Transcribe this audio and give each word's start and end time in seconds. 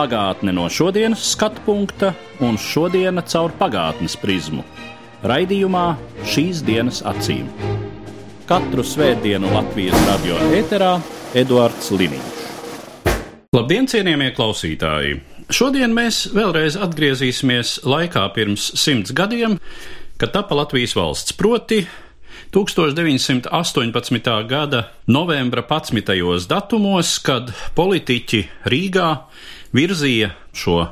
Pagātne 0.00 0.54
no 0.56 0.62
šodienas 0.72 1.20
skatu 1.34 1.60
punkta 1.66 2.14
un 2.40 2.54
šodienas 2.56 3.26
caur 3.34 3.52
pagātnes 3.58 4.14
prizmu. 4.16 4.62
Raidījumā 5.28 5.82
šīs 6.24 6.62
dienas 6.64 7.02
acīm. 7.04 7.50
Katru 8.48 8.80
svētdienu 8.80 9.50
Latvijas 9.52 10.00
radio 10.06 10.38
eterā 10.56 10.94
Eduards 11.36 11.92
Liniņš. 11.92 12.40
Labdien, 13.52 13.90
cienījamie 13.92 14.30
klausītāji! 14.38 15.20
Šodien 15.52 15.92
mēs 15.92 16.22
vēlreiz 16.32 16.80
atgriezīsimies 16.80 17.82
laikā 17.84 18.24
pirms 18.32 18.70
simts 18.80 19.12
gadiem, 19.12 19.60
kad 20.16 20.32
tapa 20.32 20.62
Latvijas 20.62 20.96
valsts 20.96 21.36
proti 21.36 21.84
1918. 22.56 24.48
gada 24.48 24.86
novembra 25.06 25.60
11. 25.68 26.48
datumos, 26.48 27.18
kad 27.20 27.52
politiķi 27.76 28.46
Rīgā 28.64 29.10
virzīja 29.76 30.32
šo 30.56 30.82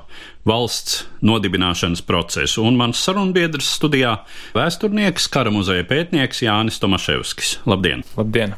valsts 0.48 1.02
nodibināšanas 1.24 2.02
procesu, 2.06 2.62
un 2.64 2.78
mans 2.78 3.00
sarunbiedrs 3.04 3.68
studijā- 3.78 4.18
vēsturnieks, 4.58 5.28
kara 5.30 5.50
muzeja 5.50 5.84
pētnieks 5.84 6.42
Jānis 6.46 6.80
Tomaševskis. 6.80 7.58
Labdien! 7.66 8.04
Labdien! 8.16 8.54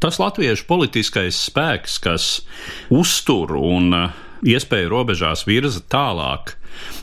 Tas 0.00 0.16
latviešu 0.16 0.64
politiskais 0.64 1.36
spēks, 1.50 1.98
kas 2.00 2.40
uztur 2.88 3.52
un 3.56 3.92
uh, 3.92 4.10
iespēju 4.42 4.88
robežās 4.88 5.44
virza 5.44 5.82
tālāk 5.92 6.54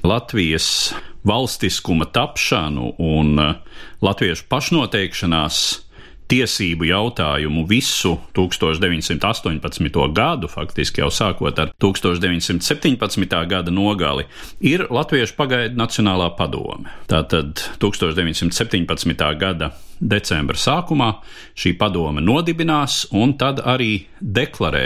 Latvijas 0.03 0.95
valstiskuma 1.27 2.07
tapšanu 2.09 2.95
un 2.97 3.37
uh, 3.37 3.53
latviešu 4.01 4.47
pašnoteikšanās 4.49 5.86
tiesību 6.31 6.87
jautājumu 6.89 7.65
visu 7.69 8.17
1918. 8.37 10.13
gadu, 10.15 10.49
faktiski 10.51 11.01
jau 11.01 11.09
sākot 11.13 11.59
ar 11.59 11.73
1917. 11.81 13.41
gada 13.47 13.73
nogali, 13.73 14.27
ir 14.59 14.87
Latviešu 14.91 15.37
pagaidu 15.39 15.79
Nacionālā 15.79 16.29
padome. 16.37 16.91
Tātad 17.07 17.63
1917. 17.79 19.27
gada 19.39 19.73
decembra 19.99 20.57
sākumā 20.59 21.09
šī 21.57 21.73
padome 21.79 22.21
nodibinās 22.21 23.07
un 23.17 23.33
tad 23.39 23.63
arī 23.65 24.05
deklarē 24.21 24.85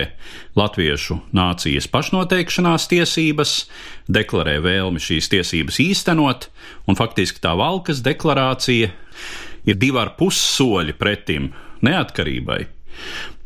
latviešu 0.55 1.17
nācijas 1.35 1.87
pašnoteikšanās 1.91 2.87
tiesības, 2.91 3.55
deklarē 4.11 4.57
vēlmi 4.63 5.03
šīs 5.03 5.31
tiesības 5.31 5.79
īstenot, 5.83 6.49
un 6.87 6.99
faktiski 6.99 7.43
tā 7.43 7.55
Valkas 7.59 8.03
deklarācija 8.05 8.91
ir 9.65 9.79
divi 9.81 9.99
ar 10.01 10.15
pus 10.19 10.39
soļi 10.57 10.95
pretim 10.99 11.51
neatkarībai. 11.85 12.61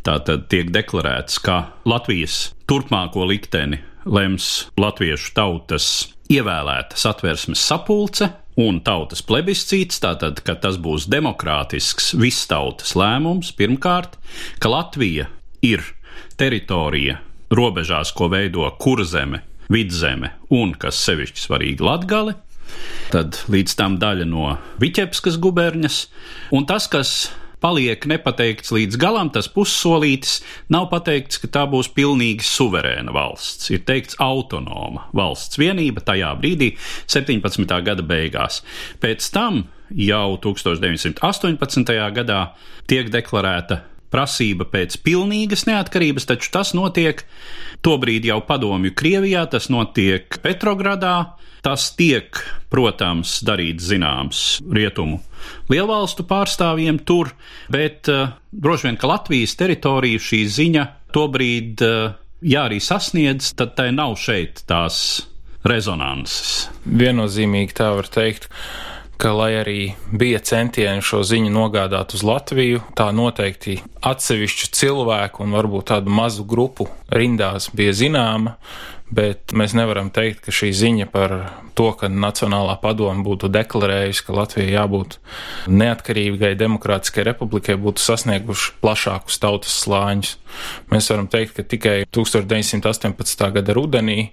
Tātad 0.06 0.48
tiek 0.52 0.70
deklarēts, 0.74 1.40
ka 1.42 1.72
Latvijas 1.90 2.54
turpmāko 2.70 3.26
likteni 3.26 3.82
lems 4.06 4.68
latviešu 4.78 5.34
tautas 5.38 5.88
ievēlēta 6.30 6.98
satversmes 6.98 7.62
sapulce 7.62 8.30
un 8.62 8.80
tautas 8.86 9.24
plebiscīts, 9.26 10.00
tātad, 10.04 10.40
ka 10.46 10.56
tas 10.62 10.78
būs 10.82 11.10
demokrātisks 11.12 12.14
vistautas 12.20 12.96
lēmums 12.98 13.52
pirmkārt, 13.58 14.16
ka 14.62 14.72
Latvija 14.72 15.28
ir 15.66 15.84
teritorija 16.40 17.20
robežās, 17.56 18.14
ko 18.16 18.30
veido 18.32 18.68
kurzeme, 18.82 19.42
vidzeme 19.72 20.36
un, 20.54 20.74
kas 20.78 21.02
sevišķi 21.06 21.48
svarīgi, 21.48 21.86
latgale, 21.86 22.38
tad 23.14 23.40
līdz 23.52 23.78
tam 23.80 23.98
daļa 24.02 24.28
no 24.30 24.54
Viķepskas 24.82 25.40
guberņas, 25.42 26.00
un 26.56 26.68
tas, 26.70 26.90
kas 26.92 27.16
paliek 27.64 28.06
nepateikts 28.10 28.74
līdz 28.76 29.00
galam, 29.02 29.32
tas 29.34 29.48
pussolītis 29.52 30.40
nav 30.74 30.90
pateikts, 30.92 31.40
ka 31.42 31.50
tā 31.50 31.64
būs 31.70 31.90
pilnīgi 31.96 32.46
suverēna 32.46 33.16
valsts. 33.16 33.72
Ir 33.74 33.86
teikts 33.88 34.20
autonoma 34.22 35.08
valsts 35.16 35.60
vienība 35.62 36.04
tajā 36.06 36.34
brīdī, 36.42 36.74
17. 37.10 37.66
gada 37.88 38.06
beigās. 38.06 38.62
Pēc 39.02 39.32
tam 39.34 39.66
jau 39.90 40.38
1918. 40.44 41.98
gadā 42.20 42.42
tiek 42.90 43.10
deklarēta 43.14 43.82
prasība 44.14 44.68
pēc 44.70 45.00
pilnīgas 45.06 45.66
neatkarības, 45.70 46.28
taču 46.30 46.52
tas 46.54 46.74
notiek 46.78 47.24
tobrīd 47.86 48.28
jau 48.30 48.42
padomju 48.46 48.94
Krievijā, 48.98 49.46
tas 49.52 49.70
notiek 49.74 50.40
Petrogradā, 50.44 51.36
tas 51.66 51.90
tiek, 51.98 52.38
protams, 52.70 53.40
darīts 53.46 53.90
zināms 53.90 54.44
rietumu 54.70 55.22
lielvalstu 55.72 56.26
pārstāvjiem 56.30 57.00
tur, 57.08 57.32
bet 57.72 58.10
uh, 58.12 58.36
droši 58.52 58.90
vien, 58.90 59.00
ka 59.02 59.10
Latvijas 59.10 59.56
teritoriju 59.60 60.22
šī 60.22 60.42
ziņa 60.58 60.86
tobrīd, 61.16 61.86
uh, 61.86 62.18
ja 62.46 62.66
arī 62.70 62.82
sasniedz, 62.84 63.54
tad 63.58 63.76
tai 63.78 63.92
nav 63.96 64.18
šeit 64.22 64.64
tās 64.70 64.98
rezonanses. 65.66 66.70
Viennozīmīgi 66.86 67.78
tā 67.78 67.92
var 67.98 68.10
teikt 68.12 68.50
ka, 69.22 69.32
lai 69.36 69.52
arī 69.60 69.80
bija 70.12 70.42
centieni 70.44 71.04
šo 71.06 71.22
ziņu 71.26 71.52
nogādāt 71.54 72.16
uz 72.18 72.24
Latviju, 72.26 72.82
tā 72.98 73.12
noteikti 73.16 73.80
atsevišķu 74.06 74.72
cilvēku 74.76 75.46
un 75.46 75.56
varbūt 75.56 75.92
tādu 75.94 76.14
mazu 76.14 76.46
grupu 76.48 76.90
rindās 77.14 77.70
bija 77.76 77.96
zināma, 77.96 78.56
bet 79.16 79.54
mēs 79.54 79.76
nevaram 79.78 80.10
teikt, 80.14 80.42
ka 80.46 80.54
šī 80.56 80.72
ziņa 80.76 81.10
par 81.14 81.36
to, 81.78 81.90
ka 82.00 82.10
Nacionālā 82.10 82.78
padoma 82.82 83.24
būtu 83.26 83.50
deklarējusi, 83.54 84.24
ka 84.26 84.36
Latvija 84.36 84.80
jābūt 84.80 85.20
neatkarīgai 85.70 86.56
demokrātiskai 86.60 87.26
republikai, 87.28 87.78
būtu 87.80 88.02
sasnieguši 88.02 88.74
plašākus 88.82 89.40
tautas 89.44 89.76
slāņus. 89.84 90.38
Mēs 90.94 91.12
varam 91.14 91.30
teikt, 91.32 91.58
ka 91.60 91.68
tikai 91.76 92.00
1918. 92.10 93.46
gada 93.60 93.78
rudenī 93.78 94.32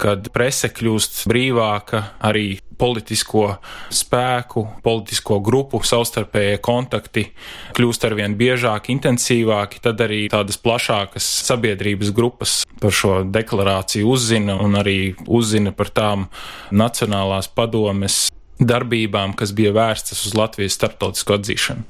kad 0.00 0.30
prese 0.32 0.70
kļūst 0.72 1.26
brīvāka, 1.28 2.02
arī 2.24 2.54
politisko 2.80 3.44
spēku, 3.92 4.64
politisko 4.84 5.40
grupu 5.44 5.82
savstarpējie 5.84 6.58
kontakti 6.64 7.26
kļūst 7.76 8.06
arvien 8.08 8.36
biežāki, 8.40 8.94
intensīvāki, 8.96 9.82
tad 9.84 10.00
arī 10.06 10.24
tādas 10.32 10.60
plašākas 10.60 11.26
sabiedrības 11.50 12.14
grupas 12.16 12.60
par 12.80 12.96
šo 12.96 13.20
deklarāciju 13.28 14.08
uzzina 14.08 14.56
un 14.64 14.78
arī 14.80 15.14
uzzina 15.28 15.74
par 15.76 15.92
tām 15.92 16.28
Nacionālās 16.72 17.50
padomes 17.52 18.28
darbībām, 18.60 19.34
kas 19.36 19.52
bija 19.56 19.72
vērstas 19.76 20.26
uz 20.28 20.36
Latvijas 20.36 20.76
starptautisko 20.78 21.40
atzīšanu. 21.40 21.88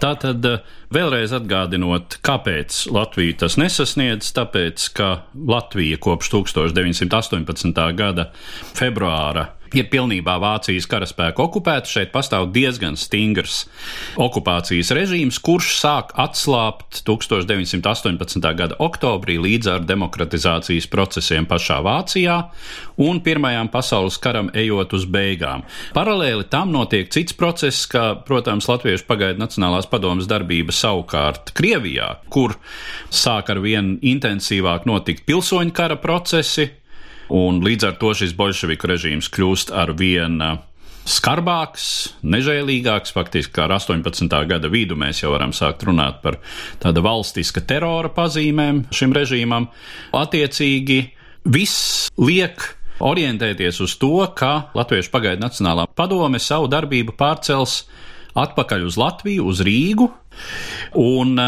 Tātad 0.00 0.46
vēlreiz 0.94 1.32
atgādinot, 1.36 2.20
kāpēc 2.24 2.86
Latvija 2.94 3.40
tas 3.42 3.58
nesasniedz, 3.60 4.30
tāpēc, 4.36 4.86
ka 4.96 5.08
Latvija 5.34 5.98
kopš 6.00 6.30
1918. 6.36 7.82
gada 7.98 8.30
februāra 8.78 9.50
ir 9.78 9.88
pilnībā 9.92 10.36
Vācijas 10.42 10.88
karaspēka 10.90 11.44
okupēta. 11.44 11.90
Šeit 11.90 12.12
pastāv 12.14 12.50
diezgan 12.54 12.96
stingrs 13.00 13.64
okupācijas 14.20 14.92
režīms, 14.96 15.40
kurš 15.42 15.72
sāk 15.78 16.14
atslābt 16.20 17.02
1918. 17.06 18.48
gada 18.58 18.78
oktobrī 18.82 19.38
līdz 19.42 19.72
ar 19.74 19.86
demokratizācijas 19.86 20.88
procesiem 20.90 21.48
pašā 21.50 21.80
Vācijā 21.86 22.38
un 23.00 23.20
Pirmajām 23.24 23.70
pasaules 23.72 24.18
karam 24.20 24.50
ejot 24.56 24.94
uz 24.96 25.06
beigām. 25.08 25.64
Paralēli 25.96 26.48
tam 26.52 26.72
notiek 26.74 27.10
cits 27.12 27.36
process, 27.36 27.86
kā, 27.90 28.12
protams, 28.26 28.68
Latviešu 28.70 29.06
pagaidu 29.08 29.40
Nacionālās 29.42 29.88
padomas 29.90 30.28
darbība 30.30 30.74
savukārt 30.74 31.54
Krievijā, 31.56 32.12
kur 32.32 32.56
sāk 33.12 33.52
ar 33.52 33.62
vien 33.64 33.96
intensīvāk 34.02 34.86
notikt 34.88 35.26
pilsoņu 35.28 35.74
kara 35.76 35.96
procesi, 36.00 36.68
un 37.30 37.62
līdz 37.64 37.86
ar 37.88 37.96
to 38.00 38.12
šis 38.16 38.34
bolševiku 38.38 38.90
režīms 38.90 39.30
kļūst 39.32 39.72
ar 39.76 39.94
vien 39.98 40.40
skarbāks, 41.10 41.86
nežēlīgāks. 42.22 43.14
Faktiski 43.14 43.62
ar 43.64 43.74
18. 43.76 44.28
gada 44.50 44.70
vidu 44.72 44.98
mēs 44.98 45.22
jau 45.22 45.32
varam 45.34 45.54
sākt 45.56 45.86
runāt 45.88 46.20
par 46.24 46.38
tāda 46.82 47.02
valstiska 47.04 47.62
terora 47.66 48.10
pazīmēm 48.14 48.84
šim 48.94 49.14
režīmam. 49.16 49.70
Attiecīgi, 50.16 51.00
viss 51.50 52.10
liek 52.20 52.62
orientēties 53.00 53.80
uz 53.80 53.96
to, 54.00 54.14
ka 54.36 54.70
Latviešu 54.76 55.12
pagaidu 55.12 55.42
Nacionālā 55.46 55.88
padome 55.96 56.40
savu 56.42 56.68
darbību 56.70 57.16
pārcels 57.18 57.84
atpakaļ 58.38 58.86
uz 58.86 58.98
Latviju, 59.00 59.46
uz 59.50 59.62
Rīgu, 59.66 60.06
un 61.00 61.40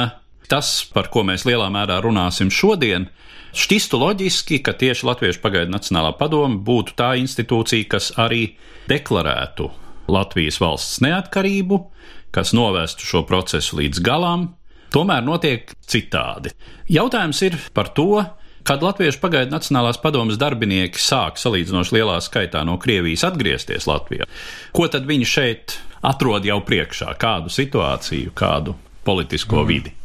tas, 0.51 0.71
par 0.93 1.09
ko 1.13 1.23
mēs 1.29 1.47
lielā 1.49 1.69
mērā 1.73 2.01
runāsim 2.03 2.51
šodien, 2.53 3.07
šķistu 3.57 4.01
loģiski, 4.01 4.61
ka 4.65 4.75
tieši 4.77 5.07
Latviešu 5.09 5.43
pagaidu 5.45 5.73
Nacionālā 5.75 6.15
padome 6.19 6.61
būtu 6.65 6.97
tā 6.99 7.13
institūcija, 7.21 7.89
kas 7.93 8.13
arī 8.21 8.57
deklarētu 8.91 9.71
Latvijas 10.13 10.59
valsts 10.63 11.01
neatkarību, 11.05 11.79
kas 12.35 12.53
novestu 12.57 13.07
šo 13.07 13.25
procesu 13.29 13.79
līdz 13.81 14.03
galam, 14.05 14.51
tomēr 14.93 15.25
notiek 15.25 15.73
citādi. 15.89 16.53
Jautājums 16.93 17.43
ir 17.47 17.59
par 17.77 17.93
to, 17.97 18.25
kad 18.67 18.83
Latviešu 18.83 19.21
pagaidu 19.23 19.55
Nacionālās 19.55 20.01
padomas 20.03 20.39
darbinieki 20.41 21.01
sāk 21.01 21.41
salīdzinoši 21.41 21.97
lielā 21.99 22.19
skaitā 22.25 22.63
no 22.67 22.79
Krievijas 22.83 23.27
atgriezties 23.29 23.89
Latvijā. 23.91 24.29
Ko 24.75 24.87
tad 24.91 25.09
viņi 25.09 25.29
šeit 25.29 25.79
atrod 26.07 26.47
jau 26.47 26.61
priekšā? 26.67 27.17
Kādu 27.21 27.53
situāciju, 27.53 28.35
kādu 28.39 28.77
politisko 29.07 29.63
mm. 29.63 29.69
vidi? 29.69 29.97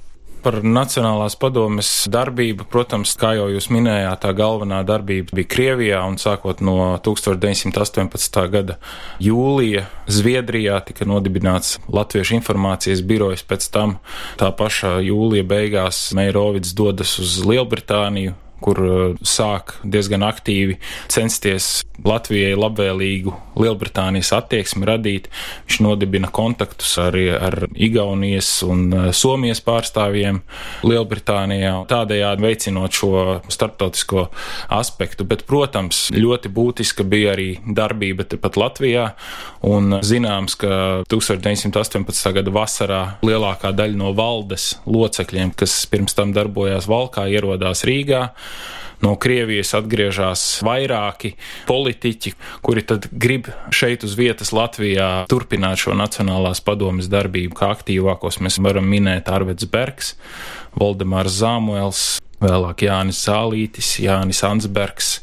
Par 0.48 0.62
Nacionālās 0.64 1.36
padomes 1.36 1.90
darbību. 2.08 2.70
Protams, 2.72 3.12
kā 3.20 3.34
jau 3.36 3.50
jūs 3.52 3.68
minējāt, 3.74 4.22
tā 4.24 4.32
galvenā 4.38 4.80
darbība 4.88 5.36
bija 5.36 5.50
Krievijā 5.52 6.00
un 6.08 6.16
sākot 6.22 6.64
no 6.64 6.96
1918. 7.04 8.40
gada 8.54 8.78
jūlija 9.20 9.84
Zviedrijā 10.08 10.80
tika 10.88 11.08
nodibināts 11.10 11.82
Latviešu 11.92 12.38
informācijas 12.40 13.04
birojas. 13.04 13.44
Pēc 13.44 13.68
tam 13.76 13.98
tā 14.40 14.54
pašā 14.56 14.98
jūlija 15.10 15.44
beigās 15.52 16.06
Meirovids 16.16 16.72
dodas 16.78 17.18
uz 17.20 17.42
Lielbritāniju, 17.44 18.38
kur 18.64 18.80
uh, 18.82 19.18
sāk 19.22 19.76
diezgan 19.86 20.26
aktīvi 20.28 20.78
censties 21.12 21.84
Latvijai 22.06 22.54
labvēlīgu 22.58 23.34
Lielbritānijas 23.58 24.30
attieksmi 24.38 24.86
radīt. 24.86 25.30
Viņš 25.66 25.80
nodibina 25.82 26.30
kontaktus 26.34 26.92
arī 27.02 27.32
ar 27.34 27.68
Igaunijas 27.74 28.50
un 28.68 28.84
uh, 28.92 29.08
Somijas 29.16 29.62
pārstāvjiem 29.66 30.42
Lielbritānijā, 30.86 31.74
tādējādi 31.90 32.46
veicinot 32.46 32.98
šo 32.98 33.12
starptautisko 33.50 34.28
aspektu. 34.74 35.26
Bet, 35.28 35.46
protams, 35.50 36.08
ļoti 36.14 36.52
būtiska 36.54 37.06
bija 37.08 37.34
arī 37.36 37.50
darbība 37.66 38.28
tepat 38.30 38.60
Latvijā, 38.62 39.08
un 39.68 40.00
zināms, 40.06 40.58
ka 40.60 41.04
1918. 41.10 42.34
gada 42.38 42.54
vasarā 42.54 43.02
lielākā 43.26 43.74
daļa 43.76 43.98
no 43.98 44.14
valdes 44.18 44.76
locekļiem, 44.86 45.54
kas 45.58 45.80
pirms 45.90 46.18
tam 46.18 46.34
darbojās 46.36 46.88
Valkā, 46.88 47.28
ierodās 47.32 47.84
Rīgā 47.88 48.28
no 49.02 49.14
Krievijas 49.22 49.74
atgriežas 49.78 50.44
vairāki 50.66 51.34
politiķi, 51.70 52.34
kuri 52.66 52.84
tad 52.88 53.10
grib 53.12 53.50
šeit 53.74 54.06
uz 54.08 54.16
vietas 54.18 54.54
Latvijā 54.56 55.28
turpināt 55.30 55.84
šo 55.84 55.96
Nacionālās 55.98 56.64
padomes 56.66 57.10
darbību, 57.12 57.56
kā 57.58 57.72
aktīvākos 57.76 58.42
mēs 58.44 58.62
varam 58.64 58.88
minēt 58.90 59.30
Arvids 59.30 59.70
Bergs, 59.70 60.16
Voldemārs 60.78 61.38
Zamuels, 61.42 62.08
vēlāk 62.42 62.86
Jānis 62.88 63.22
Zālītis, 63.26 63.96
Jānis 64.02 64.44
Ansbergs, 64.46 65.14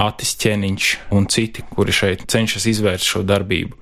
Atis 0.00 0.36
Ķeniņš 0.40 0.92
un 1.16 1.28
citi, 1.32 1.64
kuri 1.72 1.92
šeit 1.96 2.24
cenšas 2.32 2.68
izvērst 2.72 3.12
šo 3.12 3.24
darbību. 3.28 3.76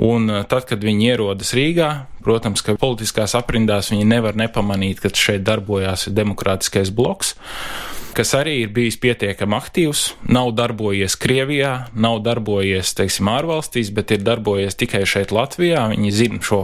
Un 0.00 0.30
eh, 0.30 0.42
tad, 0.48 0.64
kad 0.70 0.82
viņi 0.82 1.10
ierodas 1.12 1.52
Rīgā, 1.56 1.90
protams, 2.24 2.62
ka 2.64 2.76
politiskās 2.80 3.34
aprindās 3.38 3.90
viņi 3.92 4.06
nevar 4.08 4.38
nepamanīt, 4.38 5.02
ka 5.02 5.10
šeit 5.14 5.42
darbojās 5.46 6.08
demokrātiskais 6.14 6.92
bloks 6.94 7.34
kas 8.16 8.34
arī 8.38 8.56
ir 8.64 8.70
bijis 8.74 8.98
pietiekami 9.00 9.56
aktīvs, 9.58 10.04
nav 10.32 10.52
darbojies 10.58 11.16
Krievijā, 11.20 11.72
nav 11.94 12.20
darbojies, 12.26 12.92
teiksim, 12.98 13.30
ārvalstīs, 13.32 13.92
bet 13.96 14.14
ir 14.14 14.24
darbojies 14.26 14.78
tikai 14.80 15.02
šeit 15.08 15.34
Latvijā. 15.34 15.86
Viņi 15.94 16.14
zina 16.14 16.40
šo 16.44 16.62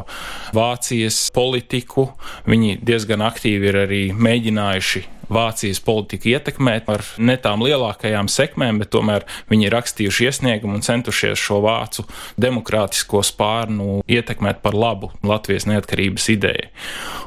Vācijas 0.56 1.26
politiku, 1.34 2.10
viņi 2.48 2.78
diezgan 2.86 3.24
aktīvi 3.26 3.70
ir 3.72 3.82
arī 3.86 4.02
mēģinājuši 4.14 5.04
Vācijas 5.32 5.80
politiku 5.82 6.30
ietekmēt 6.34 6.90
ar 6.92 7.02
ne 7.18 7.36
tām 7.40 7.64
lielākajām 7.66 8.28
sekmēm, 8.30 8.80
bet 8.82 8.92
tomēr 8.94 9.26
viņi 9.50 9.68
ir 9.68 9.74
rakstījuši 9.74 10.28
iesniegumu 10.28 10.78
un 10.78 10.84
centušies 10.86 11.40
šo 11.40 11.60
vācu 11.64 12.06
demokrātisko 12.40 13.22
spārnu 13.26 14.00
ietekmēt 14.06 14.62
par 14.62 14.76
labu 14.78 15.10
Latvijas 15.26 15.66
neatkarības 15.70 16.28
idejai. 16.36 16.70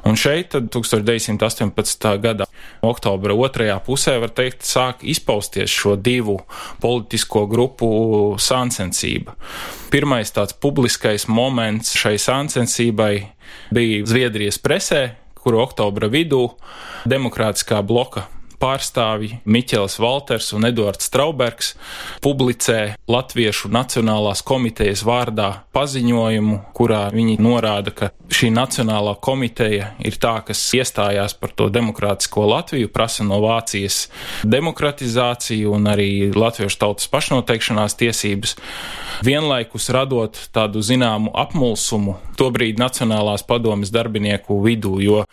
Un 0.07 0.15
šeit 0.19 0.55
1918. 0.55 2.09
gada 2.23 2.47
oktobra 2.85 3.35
otrajā 3.35 3.77
pusē, 3.83 4.17
var 4.23 4.31
teikt, 4.35 4.63
sāk 4.67 5.03
izpausties 5.03 5.71
šo 5.73 5.95
divu 5.99 6.39
politisko 6.81 7.45
grupu 7.51 7.89
sāncensība. 8.39 9.35
Pirmais 9.91 10.31
tāds 10.31 10.55
publiskais 10.55 11.27
moments 11.27 11.95
šai 11.97 12.15
sāncensībai 12.21 13.13
bija 13.73 14.05
Zviedrijas 14.07 14.59
presē, 14.61 15.01
kuru 15.49 15.63
oktobra 15.65 16.05
vidū 16.13 16.43
demokrātiskā 17.09 17.81
bloka 17.81 18.27
pārstāvji 18.59 19.39
Miķels 19.49 19.97
Valters 20.01 20.51
un 20.57 20.67
Eduards 20.67 21.07
Straubergs 21.09 21.73
publicē 22.23 22.95
Latviešu 23.09 23.71
Nacionālās 23.73 24.43
komitejas 24.45 25.03
vārdā 25.07 25.49
paziņojumu, 25.75 26.59
kurā 26.75 27.05
viņi 27.13 27.37
norāda, 27.41 27.93
ka 27.95 28.11
šī 28.33 28.51
Nacionālā 28.53 29.15
komiteja 29.23 29.93
ir 30.05 30.17
tā, 30.21 30.35
kas 30.45 30.61
iestājās 30.77 31.35
par 31.39 31.53
to 31.55 31.69
demokrātisko 31.73 32.45
Latviju, 32.49 32.91
prasa 32.93 33.25
no 33.27 33.39
Vācijas 33.43 34.07
demokratizāciju 34.43 35.73
un 35.77 35.89
arī 35.91 36.09
Latviešu 36.35 36.81
tautas 36.83 37.09
pašnoteikšanās 37.11 37.97
tiesības, 37.99 38.55
vienlaikus 39.25 39.89
radot 39.95 40.37
tādu 40.55 40.83
zināmu 40.85 41.33
apmulsumu 41.37 42.19
tobrīd 42.39 42.79
Nacionālās 42.79 43.43
padomes 43.47 43.91
darbinieku 43.93 44.61
vidū, 44.63 44.99
jo 45.03 45.23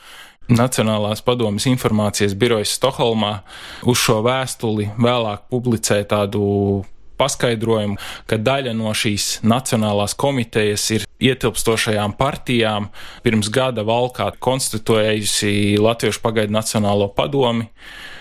Nacionālās 0.46 1.25
padomjas 1.26 1.66
informācijas 1.66 2.37
birojas 2.38 2.76
Stokholmā 2.78 3.40
uz 3.82 3.98
šo 3.98 4.20
vēstuli 4.22 4.93
vēlāk 4.94 5.48
publicē 5.50 6.04
tādu 6.06 6.84
paskaidrojumu, 7.16 7.96
ka 8.28 8.38
daļa 8.40 8.75
no 8.76 8.93
šīs 8.96 9.40
nacionālās 9.46 10.14
komitejas 10.19 10.84
ir 10.94 11.06
ietilpstošajām 11.26 12.14
partijām 12.19 12.90
pirms 13.25 13.48
gada 13.52 13.84
valkā 13.88 14.28
konstituējusi 14.43 15.78
Latviešu 15.81 16.22
pagaidu 16.25 16.54
Nacionālo 16.54 17.08
padomi, 17.16 17.70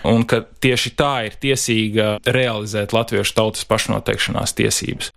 un 0.08 0.24
ka 0.28 0.42
tieši 0.42 0.96
tā 0.96 1.14
ir 1.28 1.40
tiesīga 1.42 2.16
realizēt 2.26 2.96
Latviešu 2.96 3.36
tautas 3.36 3.68
pašnoteikšanās 3.68 4.56
tiesības. 4.58 5.12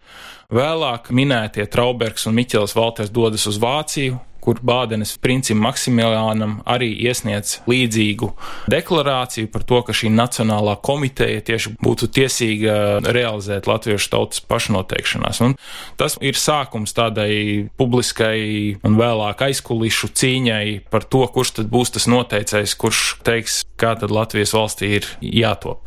Vēlāk 0.48 1.10
minētie 1.12 1.66
Traubergs 1.68 2.24
un 2.26 2.38
Miķels 2.38 2.72
Valters 2.76 3.12
dodas 3.12 3.44
uz 3.50 3.58
Vāciju, 3.60 4.16
kur 4.44 4.60
Bādenes 4.64 5.16
princim 5.20 5.60
Maksimiliānam 5.64 6.58
arī 6.68 6.90
iesniedz 7.08 7.58
līdzīgu 7.68 8.30
deklarāciju 8.72 9.50
par 9.52 9.64
to, 9.68 9.80
ka 9.86 9.96
šī 9.96 10.12
nacionālā 10.14 10.78
komiteja 10.84 11.42
tieši 11.44 11.74
būtu 11.82 12.10
tiesīga 12.18 12.76
realizēt 13.06 13.68
latviešu 13.70 14.12
tautas 14.14 14.42
pašnoteikšanās. 14.48 15.42
Un 15.44 15.56
tas 16.00 16.18
ir 16.24 16.38
sākums 16.38 16.96
tādai 16.96 17.68
publiskai 17.80 18.78
un 18.86 18.98
vēlāk 19.00 19.44
aizkulišu 19.48 20.12
cīņai 20.14 20.64
par 20.92 21.04
to, 21.04 21.24
kurš 21.34 21.58
tad 21.60 21.70
būs 21.72 21.94
tas 21.96 22.08
noteicējs, 22.10 22.78
kurš 22.78 23.04
teiks, 23.26 23.62
kā 23.78 23.94
tad 23.98 24.14
Latvijas 24.14 24.54
valstī 24.56 24.96
ir 24.98 25.12
jātop. 25.20 25.84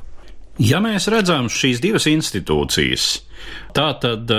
Ja 0.61 0.81
mēs 0.83 1.07
redzam 1.09 1.47
šīs 1.49 1.79
divas 1.81 2.05
institūcijas, 2.11 3.05
tā 3.73 3.87
tad 4.03 4.29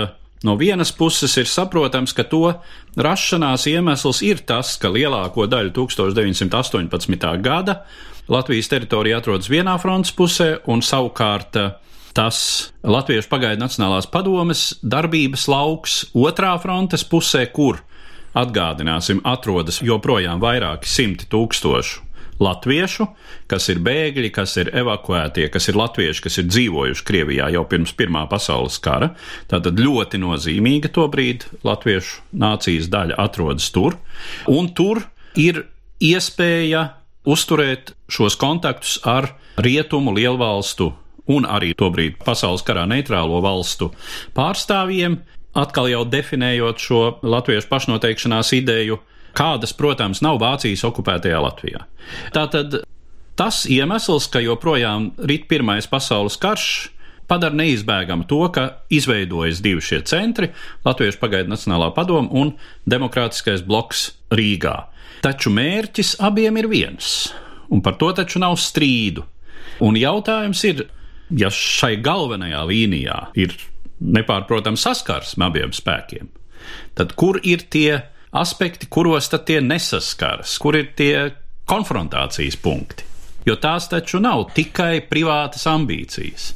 No 0.43 0.57
vienas 0.59 0.91
puses 0.91 1.37
ir 1.39 1.47
saprotams, 1.47 2.11
ka 2.11 2.25
to 2.27 2.49
rašanās 2.99 3.63
iemesls 3.71 4.19
ir 4.27 4.41
tas, 4.43 4.75
ka 4.75 4.91
lielāko 4.91 5.47
daļu 5.47 5.71
1918. 5.77 7.29
gada 7.39 7.77
Latvijas 8.27 8.67
teritorija 8.71 9.21
atrodas 9.21 9.47
vienā 9.51 9.77
frontes 9.79 10.11
pusē, 10.15 10.57
un 10.67 10.83
savukārt 10.83 11.59
eh, 11.59 11.71
tas 12.15 12.37
Latviešu 12.83 13.31
pagaidu 13.31 13.63
Nacionālās 13.63 14.07
padomes 14.11 14.67
darbības 14.83 15.47
lauks 15.51 15.99
otrā 16.11 16.53
frontes 16.59 17.07
pusē, 17.07 17.45
kur, 17.55 17.79
atgādināsim, 18.35 19.23
atrodas 19.23 19.79
joprojām 19.83 20.43
vairāki 20.43 20.91
simti 20.91 21.31
tūkstošu 21.31 22.02
latviešu, 22.41 23.07
kas 23.51 23.67
ir 23.73 23.81
bēgļi, 23.83 24.31
kas 24.33 24.55
ir 24.61 24.71
evakuētie, 24.73 25.47
kas 25.53 25.69
ir 25.69 25.77
latvieši, 25.79 26.23
kas 26.25 26.39
ir 26.41 26.47
dzīvojuši 26.49 27.05
Krievijā 27.07 27.49
jau 27.53 27.63
pirms 27.69 27.93
Pirmā 27.97 28.25
pasaules 28.31 28.79
kara. 28.83 29.13
Tātad 29.51 29.79
ļoti 29.79 30.21
nozīmīga 30.23 30.91
to 30.93 31.07
brīdi 31.11 31.61
latviešu 31.67 32.23
nācijas 32.43 32.89
daļa 32.93 33.19
atrodas 33.21 33.69
tur, 33.73 33.99
un 34.49 34.71
tur 34.73 35.03
ir 35.39 35.65
iespēja 36.03 36.89
uzturēt 37.23 37.93
šos 38.11 38.35
kontaktus 38.39 38.97
ar 39.07 39.31
rietumu 39.57 40.13
lielvalstu 40.15 40.91
un 41.31 41.47
arī 41.47 41.71
tobrīd 41.77 42.19
pasaules 42.23 42.65
karā 42.67 42.83
neitrālo 42.89 43.39
valstu 43.43 43.91
pārstāvjiem, 44.35 45.21
atkal 45.55 45.87
jau 45.91 46.03
definējot 46.09 46.81
šo 46.81 47.01
latviešu 47.23 47.69
pašnoteikšanās 47.71 48.51
ideju 48.57 48.99
kādas, 49.37 49.73
protams, 49.75 50.21
nav 50.23 50.39
Vācijas 50.41 50.85
okupētajā 50.87 51.41
Latvijā. 51.43 51.85
Tātad 52.35 52.81
tas 53.39 53.63
iemesls, 53.69 54.29
ka 54.31 54.41
joprojām 54.43 55.11
rit 55.29 55.47
Pirmais 55.49 55.87
pasaules 55.89 56.37
karš, 56.41 56.69
padara 57.29 57.55
neizbēgamu 57.57 58.27
to, 58.29 58.41
ka 58.53 58.65
izveidojas 58.93 59.61
divi 59.63 59.81
šie 59.81 60.03
centri- 60.09 60.51
Latviešu 60.87 61.19
pagaidu 61.21 61.49
Nacionālā 61.49 61.93
padoma 61.95 62.29
un 62.31 62.53
Demokrātiskais 62.85 63.65
bloks 63.65 64.11
Rīgā. 64.31 64.85
Taču 65.23 65.49
mērķis 65.49 66.17
abiem 66.19 66.57
ir 66.57 66.67
viens, 66.67 67.33
un 67.71 67.81
par 67.81 67.93
to 67.93 68.11
taču 68.13 68.39
nav 68.39 68.57
strīdu. 68.59 69.23
Un 69.81 69.95
jautājums 69.95 70.63
ir, 70.67 70.87
ja 71.31 71.49
šai 71.49 71.95
galvenajā 72.03 72.61
līnijā 72.67 73.27
ir 73.35 73.55
nepārprotams 74.01 74.83
saskarsme 74.83 75.45
abiem 75.45 75.71
spēkiem, 75.71 76.27
tad 76.95 77.15
kur 77.15 77.39
ir 77.43 77.63
tie 77.69 78.03
aspekti, 78.33 78.89
kuros 78.89 79.29
tad 79.29 79.45
tie 79.47 79.61
nesaskaras, 79.61 80.57
kur 80.61 80.77
ir 80.79 80.91
tie 80.97 81.29
konfrontācijas 81.69 82.57
punkti? 82.61 83.05
Jo 83.45 83.57
tās 83.59 83.89
taču 83.91 84.21
nav 84.23 84.47
tikai 84.55 85.03
privātas 85.09 85.65
ambīcijas. 85.67 86.53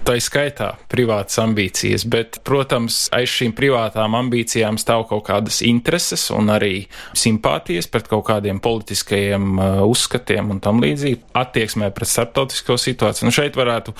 Tā 0.00 0.14
ir 0.16 0.22
skaitā 0.24 0.70
privātas 0.88 1.36
ambīcijas, 1.42 2.06
bet, 2.08 2.38
protams, 2.46 3.02
aiz 3.12 3.28
šīm 3.34 3.52
privātām 3.56 4.14
ambīcijām 4.16 4.78
stāv 4.80 5.04
kaut 5.10 5.26
kādas 5.26 5.60
intereses 5.66 6.24
un 6.32 6.48
arī 6.54 6.86
simpātijas 7.12 7.90
pret 7.92 8.08
kaut 8.08 8.24
kādiem 8.30 8.62
politiskajiem 8.64 9.50
uh, 9.60 9.82
uzskatiem 9.84 10.54
un 10.54 10.62
tam 10.64 10.80
līdzīgi 10.80 11.20
attieksmē 11.36 11.90
pret 11.92 12.08
starptautisko 12.08 12.78
situāciju. 12.80 13.28
Nu, 13.28 13.34
šeit 13.36 13.60
varētu 13.60 13.92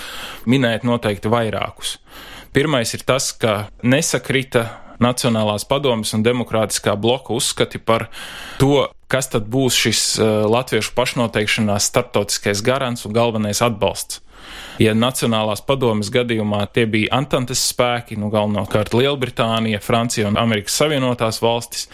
minēt 0.49 0.89
noteikti 0.89 1.29
vairākus. 1.33 1.99
Pirmais 2.57 2.97
ir 2.97 3.05
tas, 3.07 3.29
ka 3.37 3.67
nesakrita 3.85 4.65
Nacionālās 5.01 5.67
padomas 5.69 6.15
un 6.17 6.25
demokrātiskā 6.27 6.97
bloka 7.01 7.35
uzskati 7.37 7.81
par 7.81 8.09
to, 8.61 8.89
kas 9.11 9.31
tad 9.33 9.49
būs 9.51 9.77
šis 9.87 10.03
uh, 10.21 10.45
latviešu 10.51 10.95
pašnoteikšanās 10.97 11.89
starptautiskais 11.91 12.63
garants 12.67 13.07
un 13.09 13.17
galvenais 13.17 13.63
atbalsts. 13.65 14.21
Ja 14.81 14.95
Nacionālās 14.97 15.61
padomes 15.65 16.09
gadījumā 16.13 16.63
tie 16.73 16.87
bija 16.89 17.13
Antantes 17.19 17.61
spēki, 17.69 18.17
nu 18.17 18.31
galvenokārt 18.33 18.95
Lielbritānija, 18.97 19.83
Francija 19.85 20.31
un 20.31 20.39
Amerikas 20.41 20.79
Savienotās 20.81 21.43
valstis, 21.45 21.89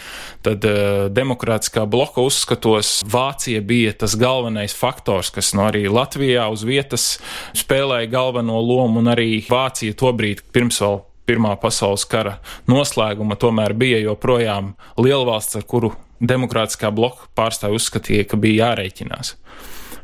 tad 0.47 0.65
uh, 0.69 1.09
demokrātiskā 1.11 1.87
bloka 1.91 2.23
uzskatos 2.23 3.01
Vācija 3.11 3.63
bija 3.67 3.97
tas 4.05 4.15
galvenais 4.19 4.77
faktors, 4.77 5.33
kas 5.35 5.53
no 5.59 5.67
arī 5.67 5.87
Latvijā 5.91 6.47
uz 6.53 6.63
vietas 6.69 7.17
spēlēja 7.59 8.13
galveno 8.13 8.63
lomu, 8.63 9.03
un 9.03 9.15
arī 9.15 9.43
Vācija 9.51 9.97
tobrīd 9.99 10.47
pirms 10.55 10.83
vēl 10.85 11.06
Pirmā 11.26 11.56
pasaules 11.59 12.06
kara 12.06 12.37
noslēguma 12.71 13.38
tomēr 13.40 13.75
bija 13.75 13.99
joprojām 14.04 14.75
lielvalsts, 15.00 15.59
ar 15.59 15.66
kuru 15.66 15.92
demokrātiskā 16.23 16.92
bloka 16.95 17.26
pārstāvji 17.37 17.80
uzskatīja, 17.80 18.28
ka 18.30 18.38
bija 18.40 18.71
jārēķinās. 18.71 19.35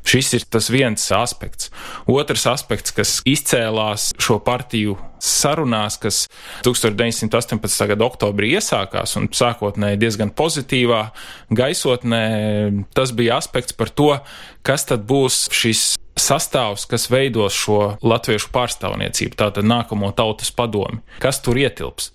Šis 0.03 0.33
ir 0.35 0.45
tas 0.51 0.67
viens 0.73 1.05
aspekts. 1.15 1.71
Otrs 2.11 2.49
aspekts, 2.51 2.91
kas 2.95 3.21
izcēlās 3.29 4.09
šo 4.19 4.41
partiju 4.43 4.97
sarunās, 5.23 6.01
kas 6.03 6.25
1918. 6.67 7.87
gada 7.93 8.09
oktobrī 8.09 8.57
iesākās 8.57 9.15
un 9.21 9.31
sākotnēji 9.31 10.01
diezgan 10.03 10.35
pozitīvā 10.35 11.05
gaisotnē, 11.55 12.25
tas 12.99 13.15
bija 13.15 13.39
aspekts 13.39 13.79
par 13.79 13.95
to, 13.95 14.17
kas 14.67 14.91
tad 14.91 15.07
būs 15.07 15.45
šis 15.55 15.93
sastāvs, 16.23 16.87
kas 16.91 17.09
veidos 17.13 17.57
šo 17.57 17.79
latviešu 18.03 18.51
pārstāvniecību, 18.55 19.37
tātad 19.39 19.67
nākamo 19.67 20.13
tautas 20.17 20.53
padomi. 20.55 21.01
Kas 21.23 21.41
tur 21.45 21.59
ietilps? 21.61 22.11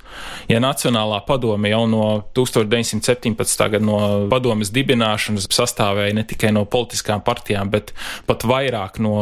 Ja 0.50 0.62
Nacionālā 0.64 1.20
padome 1.28 1.72
jau 1.72 1.84
no 1.90 2.06
1917. 2.38 3.68
gada 3.74 3.84
no 3.84 4.00
padomes 4.32 4.72
dibināšanas 4.76 5.50
sastāvēja 5.54 6.16
ne 6.18 6.26
tikai 6.28 6.54
no 6.56 6.66
politiskām 6.66 7.24
partijām, 7.26 7.72
bet 7.74 7.94
pat 8.30 8.48
vairāk 8.48 9.02
no 9.04 9.18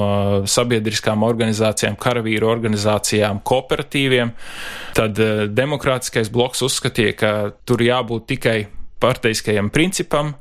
sabiedriskām 0.49 1.25
organizācijām, 1.25 1.97
karavīru 1.99 2.49
organizācijām, 2.51 3.41
kooperatīviem, 3.45 4.33
tad 4.97 5.19
eh, 5.19 5.45
demokrātiskais 5.51 6.31
bloks 6.33 6.63
uzskatīja, 6.65 7.17
ka 7.19 7.35
tur 7.65 7.83
jābūt 7.85 8.29
tikai 8.35 8.59
partijiskajam 9.05 9.69
principam, 9.73 10.33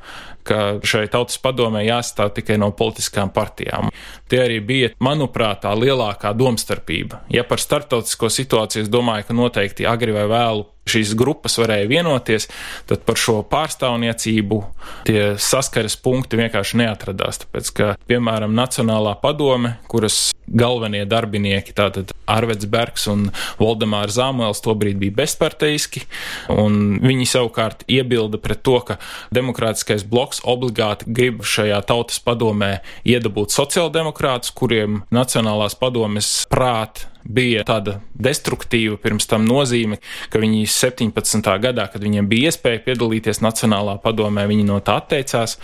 ka 0.44 0.78
šai 0.85 1.06
tautas 1.12 1.38
padomē 1.40 1.85
jāstāv 1.87 2.35
tikai 2.37 2.59
no 2.61 2.71
politiskām 2.76 3.33
partijām. 3.33 3.88
Tie 4.28 4.42
arī 4.42 4.61
bija, 4.64 4.92
manuprāt, 5.04 5.62
tā 5.64 5.73
lielākā 5.76 6.35
domstarpība. 6.37 7.25
Ja 7.33 7.47
par 7.49 7.62
starptautisko 7.62 8.28
situāciju 8.33 8.85
es 8.85 8.92
domāju, 8.92 9.28
ka 9.28 9.37
noteikti 9.37 9.88
agri 9.88 10.16
vai 10.16 10.28
vēlu 10.30 10.68
šīs 10.88 11.14
grupas 11.19 11.59
varēja 11.61 11.88
vienoties, 11.91 12.49
tad 12.88 13.05
par 13.07 13.19
šo 13.21 13.41
pārstāvniecību 13.50 14.61
tie 15.09 15.21
saskares 15.41 15.97
punkti 16.00 16.41
vienkārši 16.41 16.81
neatradās. 16.83 17.45
Tāpēc, 17.45 17.71
ka, 17.76 17.91
piemēram, 18.11 18.55
Nacionālā 18.57 19.17
padome, 19.23 19.76
kuras 19.91 20.33
galvenie 20.45 21.05
darbinieki, 21.09 21.73
tātad 21.76 22.12
Arvets 22.29 22.69
Bergs 22.69 23.07
un 23.11 23.29
Voldemārs 23.61 24.19
Zāmuēls, 24.19 24.61
tobrīd 24.64 24.99
bija 25.00 25.17
bezparteiski, 25.23 26.05
un 26.53 26.99
viņi 27.05 27.29
savukārt 27.29 27.87
iebilda 27.91 28.41
pret 28.43 28.62
to, 28.67 28.76
ka 28.85 28.99
demokrātiskais 29.35 30.05
bloks 30.09 30.43
obligāti 30.45 31.09
grib 31.09 31.45
šajā 31.49 31.81
tautas 31.88 32.21
padomē 32.25 32.79
iedabūt 33.09 33.57
sociāldemokrātus, 33.57 34.53
kuriem 34.57 35.03
Nacionālās 35.14 35.76
padomes 35.81 36.37
prāt 36.53 37.07
bija 37.25 37.64
tāda 37.66 37.99
destruktīva 38.14 38.99
pirms 39.00 39.26
tam 39.28 39.47
nozīme, 39.49 39.99
ka 40.33 40.40
viņi 40.43 40.64
17. 40.71 41.49
gadā, 41.62 41.87
kad 41.93 42.04
viņiem 42.04 42.28
bija 42.31 42.52
iespēja 42.52 42.83
piedalīties 42.85 43.40
Nacionālā 43.45 43.97
padomē, 44.02 44.47
viņi 44.50 44.66
no 44.69 44.78
tā 44.85 44.99
atteicās. 45.00 45.57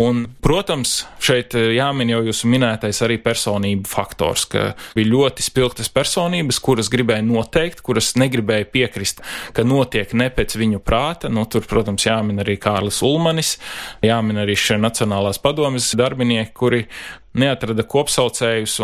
Un, 0.00 0.24
protams, 0.44 1.04
šeit 1.22 1.56
eh, 1.58 1.72
jāmin 1.78 2.12
jau 2.12 2.22
jūsu 2.28 2.50
minētais 2.50 3.00
arī 3.06 3.18
personību 3.22 3.88
faktors, 3.90 4.46
ka 4.50 4.66
bija 4.96 5.12
ļoti 5.12 5.46
spilgtas 5.46 5.90
personības, 5.94 6.60
kuras 6.64 6.90
gribēja 6.92 7.24
noteikt, 7.26 7.84
kuras 7.86 8.14
negribēja 8.20 8.68
piekrist, 8.74 9.24
ka 9.56 9.66
notiek 9.66 10.14
ne 10.18 10.30
pēc 10.34 10.58
viņu 10.60 10.82
prāta. 10.84 11.32
Nu, 11.32 11.46
tur, 11.50 11.66
protams, 11.68 12.06
jāmin 12.06 12.42
arī 12.44 12.58
Kārlis 12.60 13.02
Ulmanis, 13.06 13.56
jāmin 14.04 14.42
arī 14.44 14.58
šie 14.58 14.80
Nacionālās 14.82 15.40
padomes 15.42 15.92
darbinieki, 15.98 16.52
kuri 16.54 16.84
neatrada 17.38 17.84
kopsaucējus, 17.86 18.76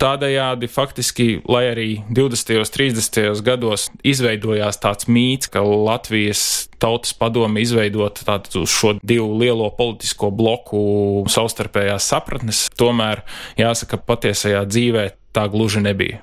tādējādi 0.00 0.68
faktiski, 0.70 1.28
lai 1.50 1.64
arī 1.72 1.88
20. 2.08 2.58
un 2.60 2.70
30. 2.76 3.42
gados 3.46 3.88
izveidojās 4.06 4.80
tāds 4.82 5.08
mīts, 5.10 5.50
ka 5.50 5.62
Latvijas 5.64 6.68
tautas 6.82 7.14
padome 7.18 7.64
izveidot 7.64 8.22
tādu 8.26 8.64
šo 8.70 8.94
divu 9.02 9.32
lielo 9.40 9.70
politisko 9.74 10.30
bloku 10.34 11.24
savstarpējās 11.30 12.10
sapratnes, 12.14 12.68
tomēr 12.78 13.24
jāsaka, 13.60 13.98
patiesajā 13.98 14.64
dzīvē 14.68 15.08
tā 15.34 15.48
gluži 15.50 15.82
nebija. 15.84 16.22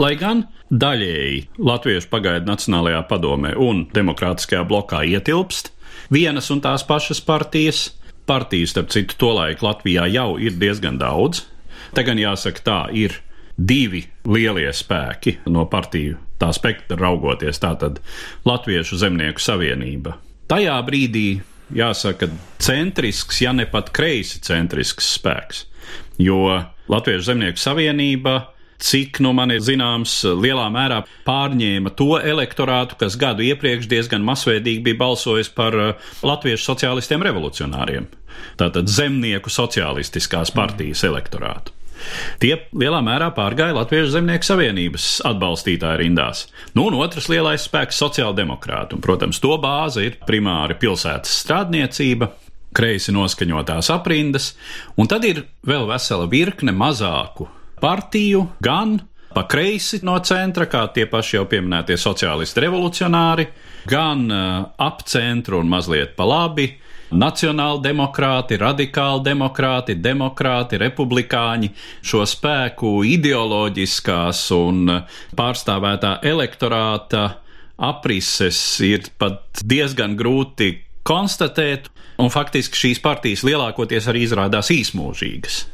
Lai 0.00 0.14
gan 0.16 0.46
daļēji 0.72 1.60
Latviešu 1.60 2.08
pagaidu 2.10 2.48
Nacionālajā 2.48 3.02
padomē 3.10 3.52
un 3.60 3.84
Demokrātiskajā 3.92 4.64
blokā 4.66 5.02
ietilpst 5.04 5.70
vienas 6.12 6.50
un 6.52 6.62
tās 6.64 6.84
pašas 6.86 7.20
partijas, 7.24 7.90
partiju, 8.26 8.68
starp 8.70 8.92
citu, 8.94 9.16
tolaik 9.18 9.62
Latvijā 9.64 10.06
jau 10.12 10.36
ir 10.40 10.56
diezgan 10.60 10.98
daudz. 11.00 11.46
Te 11.92 12.04
gan 12.06 12.20
jāsaka, 12.20 12.64
tā 12.64 12.80
ir 12.96 13.18
divi 13.56 14.06
lielie 14.24 14.70
spēki 14.72 15.38
no 15.52 15.66
partiju 15.70 16.18
tā 16.42 16.50
spektra 16.54 16.98
raugoties. 16.98 17.60
Tātad 17.62 18.00
Latviešu 18.48 18.98
zemnieku 19.02 19.42
savienība. 19.42 20.16
Tajā 20.50 20.76
brīdī 20.86 21.26
jāsaka 21.72 22.28
centrisks, 22.62 23.40
ja 23.44 23.52
ne 23.56 23.66
pat 23.70 23.92
kreisi 23.94 24.42
centrisks 24.44 25.14
spēks, 25.18 25.66
jo 26.20 26.44
Latviešu 26.92 27.30
zemnieku 27.30 27.62
savienība 27.62 28.38
cik 28.82 29.20
nu 29.22 29.32
man 29.36 29.52
ir 29.54 29.62
zināms, 29.62 30.14
lielā 30.26 30.66
mērā 30.74 31.02
pārņēma 31.26 31.92
to 31.98 32.16
elektorātu, 32.18 32.98
kas 33.00 33.16
gadu 33.20 33.44
iepriekš 33.46 33.86
diezgan 33.90 34.24
masveidīgi 34.26 34.82
bija 34.88 34.98
balsojis 35.04 35.52
par 35.54 35.76
uh, 35.78 36.10
latviešu 36.26 36.72
sociālistiem 36.72 37.22
revolucionāriem. 37.22 38.10
Tātad 38.58 38.90
zemnieku 38.90 39.52
sociālistiskās 39.52 40.50
partijas 40.54 41.04
elektorātu. 41.06 41.76
Tie 42.42 42.56
lielā 42.74 42.98
mērā 43.04 43.28
pārgāja 43.36 43.76
Latviešu 43.76 44.16
zemnieku 44.16 44.48
savienības 44.48 45.04
atbalstītāju 45.28 46.00
rindās. 46.00 46.48
Nu, 46.74 46.88
un 46.88 46.98
otrs 46.98 47.28
lielais 47.30 47.62
spēks- 47.68 48.00
sociāldemokrāti. 48.02 48.96
Un, 48.98 49.04
protams, 49.04 49.38
to 49.38 49.54
bāze 49.62 50.02
ir 50.08 50.18
primāri 50.26 50.74
pilsētas 50.74 51.30
strādniecība, 51.44 52.32
kreisi 52.74 53.14
noskaņotās 53.14 53.92
aprindas, 53.94 54.54
un 54.96 55.06
tad 55.06 55.24
ir 55.28 55.44
vēl 55.62 55.86
vesela 55.86 56.26
virkne 56.26 56.74
mazāku 56.74 57.46
partiju, 57.82 58.46
gan 58.62 59.00
pa 59.34 59.46
kreisi 59.48 60.02
no 60.06 60.18
centra, 60.24 60.68
kā 60.70 60.84
tie 60.94 61.06
paši 61.10 61.38
jau 61.38 61.46
pieminētie 61.50 61.96
sociālisti 61.98 62.62
revolucionāri, 62.66 63.48
gan 63.90 64.28
uh, 64.28 64.70
ap 64.78 65.02
centru 65.08 65.62
un 65.62 65.72
mazliet 65.72 66.16
pa 66.18 66.28
labi. 66.28 66.68
Nacionāli 67.12 67.82
demokrāti, 67.84 68.56
radikāli 68.56 69.20
demokrāti, 69.26 69.98
demokrāti, 70.00 70.78
republikāņi 70.80 71.68
šo 72.08 72.22
spēku 72.24 73.02
ideoloģiskās 73.04 74.46
un 74.56 74.88
pārstāvētā 75.36 76.14
elektorāta 76.24 77.26
aprises 77.76 78.62
ir 78.86 79.10
pat 79.20 79.60
diezgan 79.60 80.16
grūti 80.16 80.70
konstatēt, 81.04 81.90
un 82.22 82.32
faktiski 82.32 82.86
šīs 82.86 83.04
partijas 83.04 83.44
lielākoties 83.44 84.08
arī 84.08 84.24
izrādās 84.24 84.72
īsmūžīgas. 84.72 85.64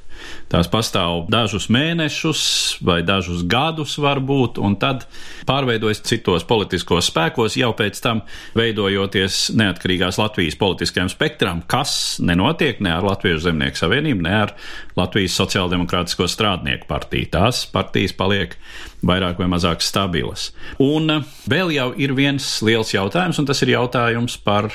Tās 0.48 0.68
pastāv 0.72 1.26
dažus 1.28 1.66
mēnešus 1.72 2.42
vai 2.84 3.02
dažus 3.04 3.42
gadus, 3.44 3.98
varbūt, 4.00 4.56
un 4.64 4.78
tad 4.80 5.04
pārveidojas 5.48 6.00
citos 6.08 6.46
politiskos 6.48 7.10
spēkos, 7.10 7.58
jau 7.60 7.74
pēc 7.76 8.00
tam 8.04 8.22
veidojoties 8.56 9.50
neatkarīgās 9.58 10.16
Latvijas 10.20 10.56
politiskajam 10.60 11.12
spektram, 11.12 11.60
kas 11.68 12.16
nenotiek 12.24 12.80
ne 12.84 12.94
ar 12.96 13.04
Latviešu 13.04 13.44
zemnieku 13.50 13.82
savienību, 13.82 14.24
ne 14.24 14.34
ar 14.46 14.54
Latvijas 14.96 15.36
sociāldemokrātisko 15.36 16.30
strādnieku 16.32 16.88
partiju. 16.88 17.28
Tās 17.36 17.66
partijas 17.68 18.16
paliek 18.16 18.56
vairāk 19.04 19.38
vai 19.42 19.50
mazāk 19.52 19.84
stabilas. 19.84 20.50
Un 20.82 21.20
vēl 21.50 21.76
jau 21.76 21.90
ir 22.00 22.16
viens 22.16 22.50
liels 22.64 22.96
jautājums, 22.96 23.38
un 23.38 23.48
tas 23.48 23.60
ir 23.64 23.76
jautājums 23.76 24.40
par 24.44 24.72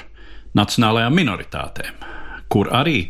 nacionālajām 0.58 1.18
minoritātēm, 1.18 2.04
kur 2.54 2.70
arī 2.74 3.08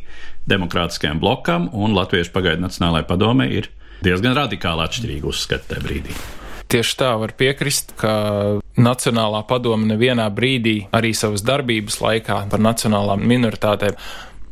demokrātiskajam 0.50 1.22
blokam 1.24 1.70
un 1.72 1.96
Latviešu 1.98 2.34
pagaidu 2.36 2.66
Nacionālajai 2.66 3.08
padomē 3.10 3.48
ir 3.52 3.70
diezgan 4.04 4.36
radikāli 4.38 4.84
atšķirīgi 4.88 5.30
uzskati 5.30 5.72
tajā 5.72 5.86
brīdī. 5.86 6.18
Tieši 6.74 6.96
tā 7.00 7.12
var 7.22 7.36
piekrist, 7.38 7.94
ka 8.00 8.14
Nacionālā 8.82 9.44
padome 9.46 9.86
nevienā 9.92 10.26
brīdī 10.34 10.88
arī 10.96 11.14
savas 11.14 11.44
darbības 11.46 12.00
laikā 12.02 12.40
par 12.50 12.64
nacionālām 12.64 13.22
minoritātēm 13.30 14.00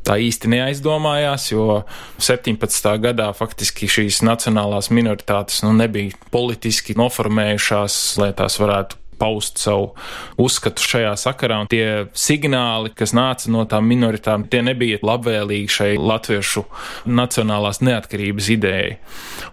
tā 0.06 0.18
īsti 0.22 0.50
neaizdomājās, 0.54 1.48
jo 1.52 1.82
17. 2.22 2.90
gadā 3.02 3.30
faktiski 3.38 3.90
šīs 3.90 4.22
nacionālās 4.26 4.90
minoritātes 4.94 5.62
nu, 5.66 5.74
nebija 5.78 6.18
politiski 6.34 6.98
noformējušās, 6.98 8.00
lai 8.22 8.32
tās 8.38 8.58
varētu 8.62 9.01
paust 9.22 9.62
savu 9.62 9.92
uzskatu 10.42 10.84
šajā 10.84 11.14
sakarā. 11.20 11.62
Un 11.64 11.70
tie 11.72 12.08
signāli, 12.18 12.94
kas 12.98 13.14
nāca 13.18 13.52
no 13.54 13.66
tām 13.70 13.88
minoritātēm, 13.92 14.48
tie 14.52 14.64
nebija 14.66 15.02
labvēlīgi 15.06 15.76
šai 15.78 15.92
latviešu 16.00 16.66
nacionālās 17.10 17.82
neatkarības 17.86 18.50
idejai. 18.56 18.96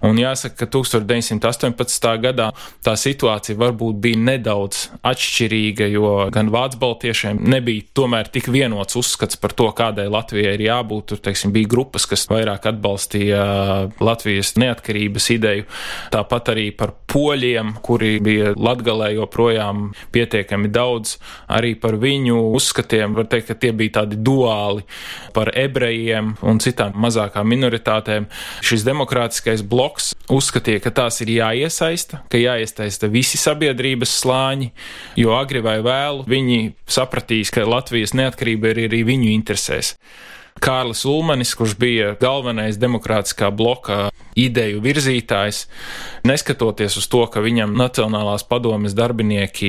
Un 0.06 0.18
jāsaka, 0.20 0.64
ka 0.64 0.70
1918. 0.78 2.08
gadā 2.22 2.50
tā 2.84 2.94
situācija 2.98 3.58
varbūt 3.58 4.00
bija 4.02 4.20
nedaudz 4.28 4.88
atšķirīga, 5.06 5.88
jo 5.92 6.12
gan 6.34 6.52
vācu 6.54 6.80
baltiešiem 6.80 7.42
nebija 7.48 7.88
tomēr 7.98 8.30
tik 8.32 8.50
vienots 8.52 8.98
uzskats 8.98 9.38
par 9.40 9.54
to, 9.58 9.68
kādai 9.76 10.08
Latvijai 10.12 10.54
ir 10.56 10.66
jābūt. 10.68 11.08
Tur, 11.08 11.22
teiksim, 11.24 11.52
bija 11.54 11.70
grupas, 11.70 12.06
kas 12.08 12.26
vairāk 12.30 12.68
atbalstīja 12.72 13.42
Latvijas 14.04 14.54
neatkarības 14.60 15.30
ideju. 15.34 15.66
Tāpat 16.14 16.52
arī 16.54 16.68
par 16.76 16.94
poļiem, 17.10 17.76
kuri 17.84 18.16
bija 18.24 18.54
Latgalē 18.56 19.12
joprojām 19.16 19.57
joprojām 19.58 19.92
pietiekami 20.12 20.68
daudz 20.68 21.18
arī 21.48 21.74
par 21.78 21.96
viņu 21.98 22.54
uzskatiem. 22.54 23.14
Var 23.14 23.26
teikt, 23.26 23.48
ka 23.48 23.54
tie 23.54 23.72
bija 23.72 24.02
tādi 24.02 24.16
duāli 24.16 24.84
par 25.34 25.50
ebrejiem 25.54 26.36
un 26.42 26.58
citām 26.58 26.94
mazākām 26.94 27.46
minoritātēm. 27.48 28.28
Šis 28.62 28.84
demokrātiskais 28.84 29.62
bloks 29.62 30.14
uzskatīja, 30.28 30.82
ka 30.82 30.90
tās 30.90 31.20
ir 31.20 31.28
jāiesaista, 31.28 32.22
ka 32.30 32.38
jāiesaista 32.38 33.08
visi 33.08 33.38
sabiedrības 33.38 34.18
slāņi, 34.22 34.72
jo 35.16 35.34
agri 35.36 35.60
vai 35.60 35.80
vēlu 35.82 36.24
viņi 36.28 36.74
sapratīs, 36.86 37.50
ka 37.50 37.66
Latvijas 37.66 38.14
neatkarība 38.14 38.72
ir 38.72 38.84
arī 38.88 39.04
viņu 39.04 39.32
interesēs. 39.34 39.96
Kārlis 40.58 41.04
Ulmanis, 41.06 41.52
kurš 41.54 41.76
bija 41.78 42.16
galvenais 42.18 42.80
demokrātiskā 42.82 43.52
bloka 43.54 44.08
ideju 44.38 44.82
virzītājs, 44.84 45.64
neskatoties 46.28 46.98
uz 47.00 47.08
to, 47.10 47.24
ka 47.32 47.42
viņam 47.44 47.74
Nacionālās 47.78 48.44
padomes 48.48 48.94
darbinieki 48.96 49.68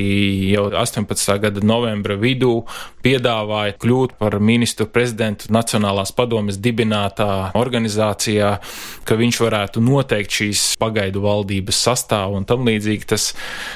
jau 0.53 0.67
18. 0.69 1.35
gada 1.41 1.63
novembra 1.65 2.17
vidū 2.19 2.63
piedāvāja 3.03 3.77
kļūt 3.79 4.15
par 4.19 4.37
ministru 4.43 4.87
prezidentu 4.91 5.49
Nacionālās 5.53 6.11
padomes 6.15 6.59
dibinātā 6.59 7.51
organizācijā, 7.57 8.51
ka 9.07 9.17
viņš 9.19 9.41
varētu 9.45 9.83
noteikt 9.83 10.39
šīs 10.39 10.65
pagaidu 10.81 11.23
valdības 11.23 11.79
sastāvu 11.87 12.39
un 12.39 12.47
tam 12.49 12.67
līdzīgi, 12.67 13.09
tas 13.09 13.29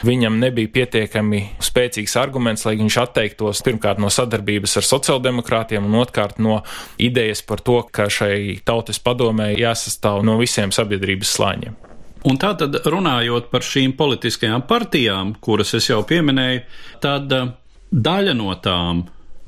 viņam 0.06 0.40
nebija 0.42 0.72
pietiekami 0.78 1.44
spēcīgs 1.64 2.18
arguments, 2.20 2.66
lai 2.68 2.76
viņš 2.82 3.00
atteiktos 3.06 3.64
pirmkārt 3.66 4.02
no 4.04 4.12
sadarbības 4.14 4.78
ar 4.82 4.88
sociāldemokrātiem 4.90 5.88
un 5.88 6.00
otrkārt 6.04 6.42
no 6.44 6.62
idejas 7.02 7.44
par 7.48 7.64
to, 7.64 7.80
ka 7.94 8.10
šai 8.12 8.60
tautas 8.66 9.00
padomē 9.04 9.54
jāsastāv 9.56 10.24
no 10.28 10.38
visiem 10.42 10.72
sabiedrības 10.72 10.83
slāņiem. 10.84 11.76
Un 12.24 12.38
tā 12.40 12.54
tad 12.56 12.78
runājot 12.88 13.50
par 13.52 13.66
šīm 13.68 13.98
politiskajām 14.00 14.64
partijām, 14.68 15.34
kuras 15.44 15.74
es 15.76 15.90
jau 15.90 16.00
pieminēju, 16.08 16.62
tad 17.04 17.34
eh, 17.36 17.52
daļa 17.92 18.36
no 18.40 18.54
tām 18.64 19.04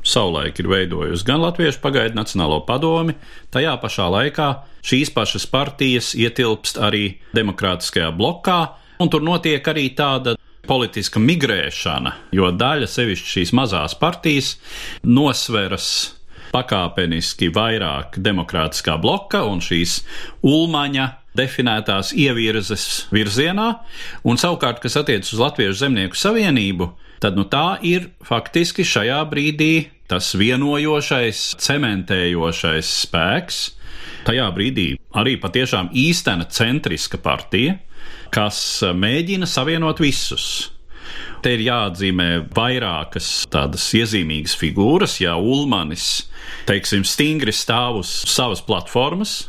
savulaik 0.05 0.59
ir 0.59 0.67
veidojusi 0.69 1.25
gan 1.25 1.41
Latviešu 1.41 1.79
pagaidu 1.81 2.19
Nacionālo 2.19 2.59
padomi, 2.67 3.15
tajā 3.53 3.77
pašā 3.81 4.09
laikā 4.11 4.50
šīs 4.85 5.13
pašas 5.15 5.48
partijas 5.50 6.11
ietilpst 6.19 6.77
arī 6.77 7.15
demokrātiskajā 7.33 8.11
blokā, 8.13 8.59
un 9.01 9.09
tur 9.09 9.24
notiek 9.25 9.65
arī 9.71 9.87
tāda 9.98 10.35
politiska 10.67 11.21
migrēšana, 11.21 12.13
jo 12.35 12.51
daļa 12.51 12.89
sevišķi 12.89 13.33
šīs 13.37 13.55
mazās 13.57 13.95
partijas 13.98 14.55
nosveras 15.05 15.89
pakāpeniski 16.53 17.50
vairāk 17.55 18.19
demokrātiskā 18.21 19.00
bloka 19.01 19.43
un 19.48 19.63
šīs 19.63 20.01
ulmaņa 20.45 21.07
definētās 21.37 22.13
ievirzes 22.15 23.05
virzienā, 23.13 23.69
un 24.27 24.39
savukārt, 24.41 24.81
kas 24.83 24.98
attiecas 25.01 25.33
uz 25.35 25.41
Latviešu 25.41 25.79
zemnieku 25.85 26.19
savienību, 26.19 26.89
tad 27.24 27.39
nu, 27.39 27.45
tā 27.50 27.77
ir 27.85 28.09
faktiski 28.25 28.85
šajā 28.87 29.21
brīdī 29.31 29.74
tas 30.11 30.33
vienojošais, 30.37 31.55
cementējošais 31.65 32.93
spēks. 33.05 33.63
Tajā 34.25 34.45
brīdī 34.53 34.87
arī 35.17 35.35
patiešām 35.41 35.91
īstena 35.98 36.48
centriska 36.53 37.17
partija, 37.21 37.79
kas 38.33 38.57
mēģina 38.93 39.50
savienot 39.50 40.01
visus 40.01 40.75
Te 41.45 41.53
ir 41.53 41.61
jāatzīmē 41.67 42.29
vairākas 42.57 43.29
tādas 43.53 43.83
iezīmīgas 43.93 44.55
figūras, 44.57 45.19
ja 45.21 45.35
Ulmanis, 45.37 46.25
teiksim, 46.65 47.05
stingri 47.05 47.53
stāv 47.53 48.00
uz 48.01 48.09
savas 48.31 48.63
platformas, 48.65 49.43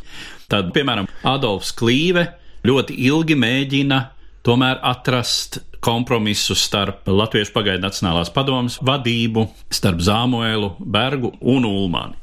tad, 0.51 0.73
piemēram, 0.75 1.09
Adolfs 1.27 1.73
Klīve 1.77 2.27
ļoti 2.67 2.97
ilgi 3.07 3.37
mēģina 3.39 4.01
tomēr 4.47 4.81
atrast 4.87 5.61
kompromisu 5.83 6.57
starp 6.59 7.07
Latviešu 7.11 7.55
pagaidu 7.55 7.85
Nacionālās 7.85 8.31
padomas 8.35 8.79
vadību, 8.83 9.47
starp 9.75 10.03
Zāmuēlu, 10.03 10.75
Bergu 10.81 11.33
un 11.41 11.67
Ulmani. 11.69 12.19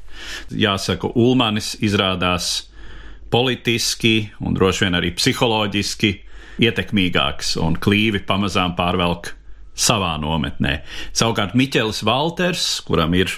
Jāsaka, 0.54 1.10
Ulmanis 1.18 1.74
izrādās 1.84 2.68
politiski 3.32 4.30
un 4.44 4.54
droši 4.56 4.86
vien 4.86 4.98
arī 5.00 5.10
psiholoģiski 5.16 6.12
ietekmīgāks, 6.64 7.56
un 7.60 7.78
klīvi 7.82 8.22
pamazām 8.26 8.76
pārvelk 8.78 9.32
savā 9.74 10.14
nometnē. 10.22 10.78
Savukārt 11.16 11.56
Miķels 11.58 12.04
Valters, 12.06 12.68
kuram 12.86 13.16
ir 13.18 13.32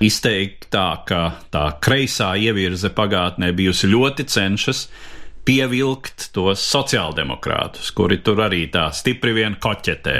izteiktāka 0.00 1.22
tā 1.52 1.66
kreisā 1.84 2.32
ievirze 2.40 2.90
pagātnē 2.96 3.52
bijusi 3.56 3.90
ļoti 3.92 4.26
cenšas 4.32 4.86
pievilkt 5.44 6.30
tos 6.36 6.62
sociāldemokrātus, 6.72 7.92
kuri 7.96 8.20
tur 8.24 8.42
arī 8.44 8.66
tā 8.72 8.88
stipri 8.96 9.34
vien 9.36 9.56
koķetē. 9.60 10.18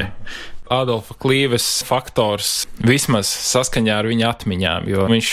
Adolfa 0.71 1.17
Klīves 1.19 1.81
faktors 1.87 2.65
vismaz 2.87 3.29
saskaņā 3.29 3.97
ar 4.01 4.09
viņa 4.11 4.29
atmiņām, 4.31 4.91
jo 4.93 5.07
viņš 5.11 5.33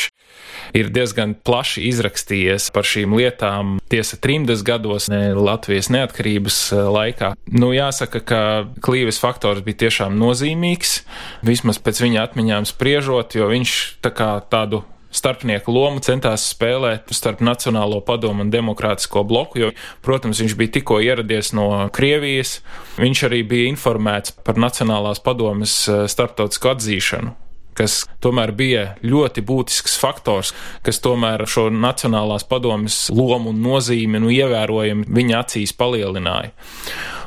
ir 0.78 0.92
diezgan 0.94 1.36
plaši 1.48 1.86
izrakstījies 1.90 2.70
par 2.76 2.88
šīm 2.88 3.16
lietām. 3.18 3.78
Tiesa 3.92 4.20
trimdes 4.22 4.64
gados, 4.68 5.08
ne 5.12 5.32
Latvijas 5.38 5.92
neatkarības 5.94 6.60
eh, 6.74 6.84
laikā. 6.98 7.32
Nu, 7.54 7.72
jāsaka, 7.76 8.22
ka 8.22 8.42
klīves 8.84 9.22
faktors 9.24 9.64
bija 9.66 9.86
tiešām 9.88 10.18
nozīmīgs, 10.20 11.02
vismaz 11.48 11.82
pēc 11.84 12.04
viņa 12.04 12.28
atmiņām 12.28 12.68
spriežot, 12.70 13.38
jo 13.40 13.50
viņš 13.52 13.80
tā 14.06 14.14
kā 14.16 14.36
tādu 14.52 14.84
starpnieku 15.18 15.72
lomu 15.72 16.02
centās 16.04 16.46
spēlēt 16.52 17.14
starp 17.16 17.42
Nacionālo 17.46 18.02
padomu 18.06 18.44
un 18.44 18.52
Demokrātisko 18.54 19.24
bloku, 19.28 19.62
jo, 19.62 19.72
protams, 20.06 20.42
viņš 20.44 20.58
bija 20.60 20.76
tikko 20.78 21.00
ieradies 21.04 21.54
no 21.58 21.88
Krievijas. 21.96 22.60
Viņš 23.00 23.26
arī 23.30 23.44
bija 23.48 23.72
informēts 23.72 24.36
par 24.44 24.60
Nacionālās 24.62 25.24
padomes 25.24 25.80
eh, 25.88 26.06
starptautisko 26.12 26.76
atzīšanu 26.76 27.36
kas 27.78 28.02
tomēr 28.24 28.54
bija 28.58 28.84
ļoti 29.06 29.44
būtisks 29.46 29.98
faktors, 30.02 30.54
kas 30.86 31.02
tomēr 31.04 31.46
šo 31.50 31.68
Nacionālās 31.74 32.48
padomjas 32.50 33.08
lomu 33.14 33.54
un 33.54 33.62
nozīmi 33.66 34.22
nu, 34.24 34.34
ievērojami 34.34 35.08
viņa 35.20 35.40
acīs 35.44 35.76
palielināja. 35.78 36.54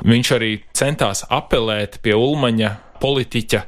Viņš 0.07 0.31
arī 0.37 0.53
centās 0.75 1.25
apelēt 1.29 2.01
pie 2.03 2.15
Ulmaņa 2.17 2.75
politiķa 3.01 3.65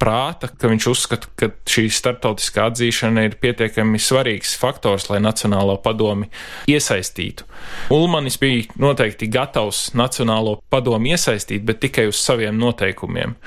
prāta, 0.00 0.50
ka 0.50 0.68
viņš 0.68 0.86
uzskata, 0.90 1.30
ka 1.38 1.48
šī 1.70 1.86
starptautiskā 1.92 2.66
atzīšana 2.68 3.24
ir 3.24 3.36
pietiekami 3.40 4.00
svarīgs 4.02 4.56
faktors, 4.60 5.08
lai 5.08 5.20
Nacionālo 5.24 5.78
padomi 5.82 6.28
iesaistītu. 6.70 7.46
Ulmanis 7.94 8.36
bija 8.42 8.66
noteikti 8.80 9.30
gatavs 9.32 9.86
Nacionālo 9.96 10.58
padomi 10.72 11.14
iesaistīt, 11.14 11.64
bet 11.64 11.80
tikai 11.86 12.08
uz 12.10 12.20
saviem 12.20 12.58
noteikumiem. 12.60 13.38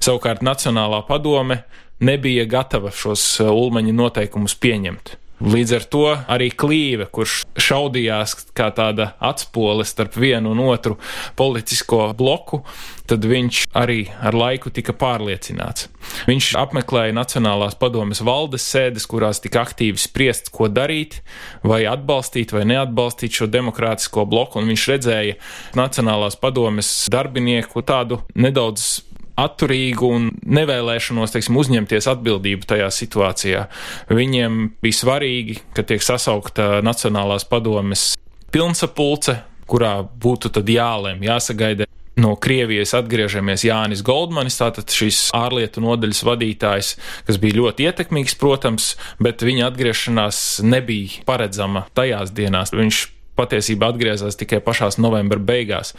Savukārt 0.00 0.46
Nacionālā 0.46 1.02
padome 1.08 1.64
nebija 2.00 2.44
gatava 2.50 2.90
šos 2.94 3.28
uh, 3.40 3.52
ulmaņa 3.52 3.94
noteikumus 3.96 4.58
pieņemt. 4.60 5.16
Līdz 5.36 5.72
ar 5.76 5.84
to 5.92 6.04
arī 6.32 6.46
Klīve, 6.48 7.10
kurš 7.12 7.42
šaudījās 7.60 8.32
kā 8.56 8.70
tāda 8.72 9.10
atspole 9.20 9.84
starp 9.84 10.14
vienu 10.16 10.54
un 10.54 10.62
otru 10.64 10.94
politisko 11.36 12.14
bloku, 12.16 12.62
tad 13.04 13.26
viņš 13.28 13.66
arī 13.76 14.06
ar 14.16 14.32
laiku 14.32 14.72
tika 14.72 14.94
pārliecināts. 14.96 15.90
Viņš 16.24 16.48
apmeklēja 16.56 17.12
Nacionālās 17.12 17.76
padomes 17.76 18.22
valdes 18.24 18.64
sēdes, 18.64 19.04
kurās 19.10 19.42
tika 19.44 19.60
aktīvi 19.66 20.00
spriests, 20.00 20.48
ko 20.48 20.70
darīt, 20.72 21.20
vai 21.60 21.82
atbalstīt 21.84 22.56
vai 22.56 22.64
neatbalstīt 22.72 23.36
šo 23.36 23.50
demokrātisko 23.52 24.24
bloku, 24.24 24.62
un 24.62 24.72
viņš 24.72 24.86
redzēja 24.94 25.36
Nacionālās 25.76 26.40
padomes 26.40 26.94
darbinieku 27.12 27.84
tādu 27.84 28.22
nedaudz 28.32 29.04
atturīgu 29.40 30.10
un 30.16 30.28
nevēlēšanos 30.42 31.34
teiksim, 31.34 31.58
uzņemties 31.60 32.08
atbildību 32.12 32.68
tajā 32.68 32.88
situācijā. 32.94 33.66
Viņiem 34.12 34.62
bija 34.82 35.00
svarīgi, 35.02 35.60
ka 35.76 35.84
tiek 35.86 36.04
sasaukta 36.04 36.80
Nacionālās 36.86 37.46
padomes 37.48 38.14
pilnsapulce, 38.54 39.40
kurā 39.68 39.98
būtu 40.04 40.52
tad 40.56 40.70
jālēm, 40.70 41.22
jāsagaida. 41.26 41.90
No 42.16 42.30
Krievijas 42.40 42.94
atgriežamies 42.96 43.66
Jānis 43.66 44.00
Goldmanis, 44.00 44.56
tātad 44.56 44.88
šis 44.88 45.26
ārlietu 45.36 45.82
nodaļas 45.84 46.22
vadītājs, 46.24 46.94
kas 47.28 47.38
bija 47.42 47.58
ļoti 47.58 47.84
ietekmīgs, 47.90 48.38
protams, 48.40 48.94
bet 49.20 49.44
viņa 49.44 49.66
atgriešanās 49.68 50.38
nebija 50.64 51.26
paredzama 51.28 51.84
tajās 51.92 52.32
dienās. 52.32 52.72
Viņš 52.72 53.02
patiesībā 53.36 53.90
atgriezās 53.92 54.38
tikai 54.40 54.60
pašās 54.64 54.98
novembra 55.02 55.38
beigās. 55.38 55.92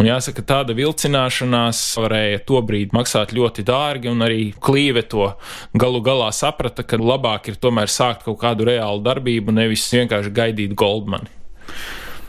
Un 0.00 0.08
jāsaka, 0.10 0.44
tāda 0.46 0.76
vilcināšanās 0.76 1.80
varēja 2.02 2.42
tobrīd 2.48 2.94
maksāt 2.96 3.34
ļoti 3.36 3.64
dārgi, 3.68 4.12
un 4.12 4.24
arī 4.26 4.50
Klīve 4.62 5.04
to 5.08 5.32
galu 5.78 6.02
galā 6.04 6.30
saprata, 6.36 6.84
ka 6.84 7.00
labāk 7.00 7.52
ir 7.52 7.58
tomēr 7.62 7.90
sākt 7.90 8.26
kaut 8.28 8.40
kādu 8.44 8.68
reālu 8.68 9.02
darbību, 9.04 9.54
nevis 9.56 9.88
vienkārši 9.94 10.32
gaidīt 10.36 10.76
Goldmani. 10.78 11.32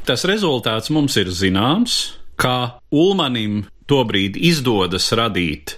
Tas 0.03 0.25
rezultāts 0.27 0.91
mums 0.91 1.15
ir 1.19 1.29
zināms, 1.31 2.17
kā 2.35 2.79
Ulmanim 2.91 3.63
tobrīd 3.87 4.35
izdodas 4.39 5.11
radīt 5.15 5.77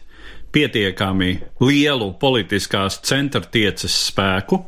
pietiekami 0.55 1.31
lielu 1.59 2.13
politiskās 2.19 3.01
centrtieces 3.03 3.95
spēku, 4.07 4.61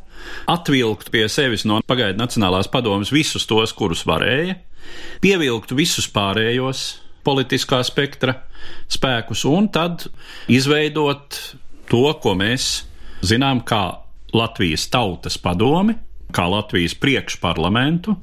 atvilkt 0.49 1.11
pie 1.13 1.25
sevis 1.31 1.65
no 1.67 1.81
pagaidu 1.87 2.19
Nacionālās 2.21 2.69
padomas 2.71 3.11
visus 3.13 3.47
tos, 3.49 3.73
kurus 3.75 4.05
varēja, 4.07 4.57
pievilkt 5.23 5.73
visus 5.77 6.07
pārējos 6.11 6.87
politiskā 7.27 7.81
spektra 7.83 8.39
spēkus 8.91 9.43
un 9.49 9.67
tad 9.73 10.07
izveidot 10.51 11.39
to, 11.91 12.03
ko 12.21 12.35
mēs 12.39 12.85
zinām 13.25 13.63
kā 13.67 13.99
Latvijas 14.35 14.87
tautas 14.91 15.37
padomi, 15.39 15.95
kā 16.35 16.47
Latvijas 16.51 16.95
priekšparlamentu, 16.99 18.17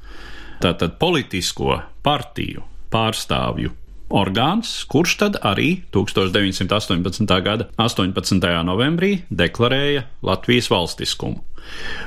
tātad 0.61 0.99
politisko 1.01 1.79
partiju 2.05 2.65
pārstāvju 2.93 3.73
orgāns, 4.09 4.77
kurš 4.91 5.17
tad 5.23 5.39
arī 5.45 5.83
1918. 5.95 7.35
gada 7.45 7.69
18. 7.81 8.39
novembrī 8.67 9.17
deklarēja 9.29 10.05
Latvijas 10.25 10.71
valstiskumu 10.73 11.43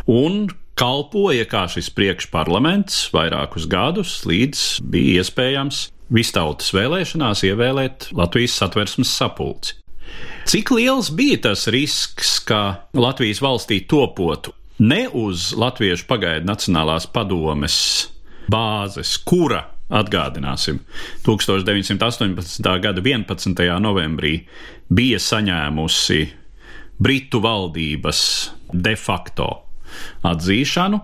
un 0.08 0.48
kalpoja 0.78 1.46
kā 1.50 1.64
šis 1.70 1.90
priekšparlaments 1.94 3.08
vairākus 3.14 3.66
gadus, 3.70 4.20
līdz 4.28 4.64
bija 4.86 5.22
iespējams 5.22 5.88
vistautas 6.14 6.70
vēlēšanās 6.76 7.44
ievēlēt 7.48 8.10
Latvijas 8.16 8.56
satversmes 8.60 9.10
sapulci. 9.12 9.76
Cik 10.48 10.70
liels 10.72 11.10
bija 11.12 11.42
tas 11.50 11.66
risks, 11.68 12.38
ka 12.48 12.88
Latvijas 12.96 13.42
valstī 13.44 13.82
topotu 13.90 14.54
ne 14.78 15.04
uz 15.12 15.50
Latviešu 15.58 16.06
pagaidu 16.08 16.48
Nacionālās 16.48 17.08
padomes 17.12 17.76
bāzes, 18.48 19.18
kura, 19.28 19.66
atgādināsim, 19.88 20.80
1918. 21.26 22.80
gada 22.82 23.04
11. 23.04 23.62
novembrī 23.80 24.34
bija 24.88 25.20
saņēmusi 25.22 26.20
Britu 26.98 27.40
valdības 27.40 28.20
de 28.72 28.96
facto 28.98 29.48
atzīšanu. 30.26 31.00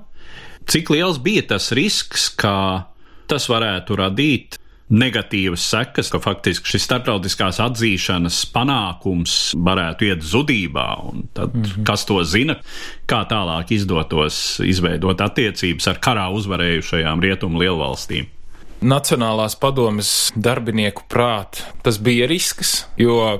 Cik 0.68 0.90
liels 0.90 1.20
bija 1.22 1.44
tas 1.54 1.70
risks, 1.76 2.28
ka 2.34 2.88
tas 3.30 3.48
varētu 3.48 3.96
radīt 4.00 4.58
negatīvas 4.94 5.64
sekas, 5.64 6.10
ka 6.12 6.20
faktiski 6.20 6.74
šis 6.74 6.84
starptautiskās 6.84 7.58
atzīšanas 7.64 8.42
panākums 8.52 9.36
varētu 9.56 10.10
iet 10.10 10.24
zudībā, 10.28 10.86
un 11.08 11.24
tad, 11.32 11.54
mm 11.54 11.62
-hmm. 11.62 11.84
kas 11.88 12.04
to 12.04 12.20
zina, 12.24 12.58
kā 13.08 13.24
tālāk 13.28 13.72
izdotos 13.72 14.60
izveidot 14.60 15.20
attiecības 15.20 15.88
ar 15.88 16.00
karā 16.00 16.28
uzvarējušajām 16.36 17.20
rietumu 17.20 17.58
lielvalstīm. 17.64 18.33
Nacionālās 18.84 19.54
padomes 19.56 20.08
darbinieku 20.36 21.06
prāt 21.08 21.62
tas 21.84 21.96
bija 21.96 22.26
risks, 22.28 22.82
jo 23.00 23.38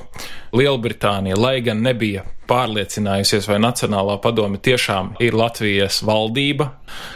Lielbritānija, 0.57 1.37
lai 1.37 1.59
gan 1.67 1.83
nebija 1.85 2.23
pārliecinājusies, 2.49 3.47
vai 3.49 3.59
Nacionālā 3.61 4.17
padome 4.25 4.61
tiešām 4.63 5.15
ir 5.25 5.37
Latvijas 5.37 5.99
valdība, 6.05 6.71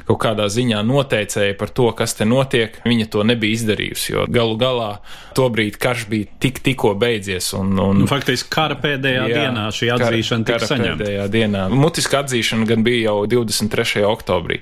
kaut 0.09 0.21
kādā 0.25 0.49
ziņā 0.53 0.81
noteicēja 0.85 1.57
par 1.61 1.73
to, 1.77 1.88
kas 1.97 2.17
te 2.19 2.27
notiek, 2.29 2.77
viņa 2.85 3.09
to 3.12 3.25
nebija 3.29 3.59
izdarījusi, 3.59 4.11
jo 4.12 4.25
galu 4.33 4.59
galā 4.61 4.91
tobrīd 5.37 5.79
karš 5.81 6.09
bija 6.12 6.29
tik 6.43 6.61
tikko 6.64 6.95
beidzies. 7.01 7.53
Un, 7.57 7.77
un, 7.81 8.03
nu, 8.03 8.11
Faktiski 8.11 8.53
kara 8.53 8.77
pēdējā 8.81 9.25
jā, 9.29 9.45
dienā 9.45 9.69
šī 9.73 9.93
atzīšana 9.97 10.49
tika 10.49 10.69
saņemta. 10.73 10.99
Pēdējā 11.01 11.31
dienā. 11.33 11.64
Mutiska 11.73 12.25
atzīšana 12.25 12.69
gan 12.69 12.85
bija 12.85 13.09
jau 13.09 13.23
23. 13.38 14.05
oktobrī 14.09 14.61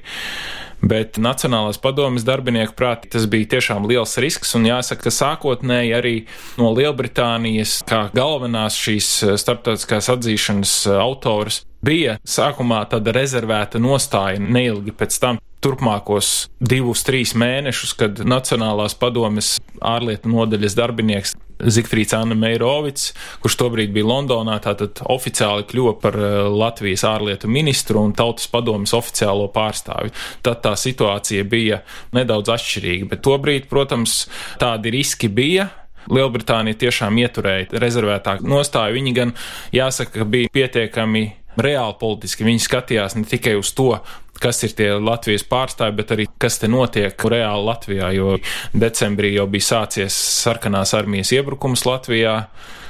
bet 0.82 1.20
Nacionālās 1.22 1.78
padomes 1.82 2.24
darbinieku 2.26 2.76
prāti 2.76 3.10
tas 3.12 3.26
bija 3.30 3.56
tiešām 3.56 3.86
liels 3.88 4.16
risks, 4.22 4.54
un 4.58 4.68
jāsaka, 4.68 5.06
ka 5.06 5.14
sākotnēji 5.14 5.94
arī 5.96 6.16
no 6.60 6.72
Lielbritānijas 6.76 7.78
kā 7.88 8.06
galvenās 8.16 8.78
šīs 8.80 9.10
eh, 9.24 9.34
starptautiskās 9.40 10.10
atzīšanas 10.16 10.76
eh, 10.90 11.00
autoras 11.00 11.62
bija 11.86 12.18
sākumā 12.26 12.84
tāda 12.90 13.14
rezervēta 13.14 13.80
nostāja 13.82 14.40
neilgi 14.42 14.94
pēc 14.96 15.20
tam 15.22 15.40
turpmākos 15.66 16.46
divus, 16.62 17.02
trīs 17.06 17.34
mēnešus, 17.38 17.96
kad 17.98 18.22
Nacionālās 18.22 18.94
padomes 18.98 19.56
ārlietu 19.82 20.30
nodaļas 20.30 20.78
darbinieks 20.78 21.34
Zigfrīds 21.56 22.12
Anna 22.12 22.36
Meirovics, 22.36 23.14
kurš 23.40 23.56
tobrīd 23.62 23.94
bija 23.94 24.06
Londonā, 24.10 24.58
tātad 24.62 25.00
oficiāli 25.08 25.64
kļuva 25.70 25.94
par 26.02 26.18
eh, 26.20 26.34
Latvijas 26.52 27.06
ārlietu 27.08 27.48
ministru 27.48 28.02
un 28.04 28.12
tautas 28.16 28.50
padomes 28.52 28.92
oficiālo 28.96 29.48
pārstāvi. 29.54 30.12
Tad 30.44 30.60
tā 30.66 30.74
situācija 30.76 31.46
bija 31.48 31.80
nedaudz 32.16 32.52
atšķirīga, 32.58 33.08
bet 33.14 33.24
tobrīd, 33.24 33.70
protams, 33.72 34.26
tādi 34.60 34.92
riski 34.98 35.32
bija. 35.32 35.70
Lielbritānija 36.06 36.78
tiešām 36.84 37.16
ieturēja 37.18 37.80
rezervētā 37.82 38.36
nostāju. 38.46 38.94
Viņi 38.94 39.14
gan, 39.16 39.32
jāsaka, 39.74 40.28
bija 40.28 40.52
pietiekami 40.54 41.24
reāli 41.60 41.96
politiski. 42.00 42.46
Viņi 42.46 42.62
skatījās 42.64 43.16
ne 43.18 43.24
tikai 43.28 43.56
uz 43.58 43.72
to, 43.76 43.92
kas 44.40 44.62
ir 44.66 44.74
tie 44.76 44.90
Latvijas 45.00 45.44
pārstāvi, 45.48 45.96
bet 45.96 46.12
arī 46.14 46.26
kas 46.40 46.60
te 46.60 46.68
notiek 46.70 47.26
reāli 47.30 47.66
Latvijā, 47.66 48.10
jo 48.16 48.36
decembrī 48.76 49.32
jau 49.36 49.46
bija 49.50 49.70
sācies 49.70 50.16
sarkanās 50.42 50.94
armijas 50.96 51.32
iebrukums 51.36 51.86
Latvijā. 51.88 52.38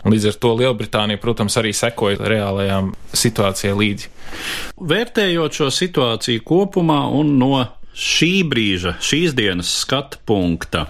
Līdz 0.07 0.29
ar 0.31 0.37
to 0.39 0.53
Lielbritānija, 0.55 1.19
protams, 1.19 1.57
arī 1.59 1.73
sekoja 1.75 2.21
reālajām 2.31 2.93
situācijai 3.11 3.73
līdzi. 3.75 4.11
Vērtējot 4.79 5.59
šo 5.59 5.71
situāciju 5.75 6.45
kopumā 6.47 7.01
un 7.11 7.33
no 7.41 7.65
šī 7.97 8.45
brīža, 8.47 8.95
šīs 9.03 9.35
dienas 9.35 9.73
skatu 9.81 10.21
punkta, 10.29 10.85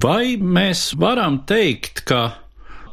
vai 0.00 0.38
mēs 0.38 0.92
varam 0.96 1.42
teikt, 1.48 2.04
ka 2.08 2.22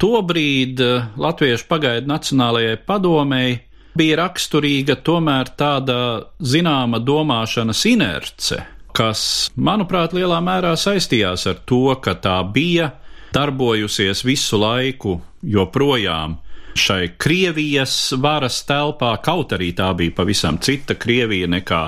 tobrīd 0.02 0.82
Latviešu 1.22 1.70
pagaidu 1.70 2.10
Nacionālajai 2.10 2.80
padomēji 2.88 3.60
bija 3.98 4.20
raksturīga 4.22 4.98
tomēr 5.06 5.52
tāda 5.60 5.98
zināma 6.40 7.02
domāšanas 7.04 7.84
inerce, 7.90 8.62
kas, 8.96 9.24
manuprāt, 9.56 10.16
lielā 10.16 10.40
mērā 10.44 10.76
saistījās 10.80 11.48
ar 11.52 11.60
to, 11.68 11.88
ka 12.04 12.16
tā 12.24 12.38
bija 12.54 12.92
darbojusies 13.36 14.26
visu 14.28 14.60
laiku 14.60 15.20
joprojām 15.42 16.38
šai 16.76 17.12
Krievijas 17.20 18.14
varas 18.22 18.62
telpā, 18.68 19.12
kaut 19.24 19.52
arī 19.56 19.72
tā 19.76 19.92
bija 19.98 20.16
pavisam 20.22 20.60
cita 20.64 20.96
Krievija 21.00 21.50
nekā 21.52 21.82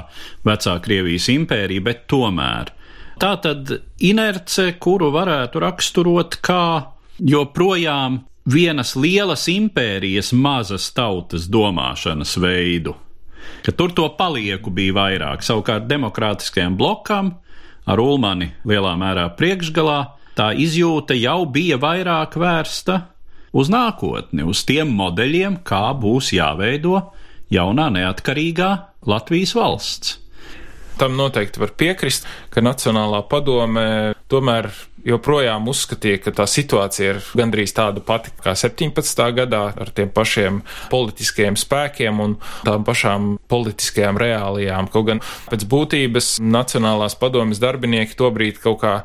vecā 0.48 0.78
Krievijas 0.84 1.30
impērija, 1.32 1.84
bet 1.84 2.06
tomēr. 2.12 2.74
Tā 3.22 3.36
tad 3.44 3.72
inerce, 4.04 4.74
kuru 4.82 5.12
varētu 5.14 5.62
raksturot 5.64 6.40
kā 6.44 6.66
joprojām 7.24 8.20
vienas 8.46 8.96
lielas 8.96 9.48
impērijas 9.48 10.34
mazas 10.34 10.90
tautas 10.96 11.48
domāšanas 11.52 12.36
veidu, 12.42 12.96
ka 13.64 13.72
tur 13.72 13.94
to 13.96 14.10
palieku 14.18 14.72
bija 14.74 14.98
vairāk. 14.98 15.44
Savukārt 15.46 15.88
demokrātiskajam 15.88 16.76
blokam 16.78 17.34
ar 17.86 18.00
Ulmani 18.00 18.52
lielā 18.68 18.94
mērā 19.00 19.30
priekšgalā 19.38 20.00
tā 20.38 20.52
izjūta 20.58 21.16
jau 21.18 21.44
bija 21.46 21.80
vairāk 21.82 22.38
vērsta 22.40 23.00
uz 23.54 23.70
nākotni, 23.70 24.44
uz 24.44 24.64
tiem 24.66 24.92
modeļiem, 24.98 25.62
kā 25.64 25.92
būs 25.94 26.34
jāveido 26.36 27.00
jaunā 27.54 27.90
neatkarīgā 27.94 28.72
Latvijas 29.08 29.54
valsts. 29.56 30.18
Tam 30.98 31.16
noteikti 31.18 31.62
var 31.62 31.72
piekrist, 31.78 32.28
ka 32.54 32.62
Nacionālā 32.62 33.24
padome 33.30 34.14
tomēr 34.30 34.70
joprojām 35.08 35.68
uzskatīja, 35.72 36.22
ka 36.24 36.34
tā 36.40 36.46
situācija 36.50 37.14
ir 37.14 37.22
gandrīz 37.38 37.74
tāda 37.76 38.04
pati 38.06 38.32
kā 38.44 38.56
17. 38.58 39.24
gadā 39.38 39.64
ar 39.72 39.92
tiem 39.96 40.12
pašiem 40.14 40.62
politiskajiem 40.92 41.58
spēkiem 41.60 42.22
un 42.24 42.38
tām 42.64 42.86
pašām 42.88 43.34
politiskajām 43.52 44.20
reālijām. 44.22 44.90
Kaut 44.94 45.10
gan 45.12 45.24
pēc 45.52 45.68
būtības 45.70 46.32
Nacionālās 46.44 47.18
padomjas 47.20 47.62
darbinieki 47.64 48.18
tobrīd 48.20 48.60
kaut 48.64 48.82
kā 48.84 48.96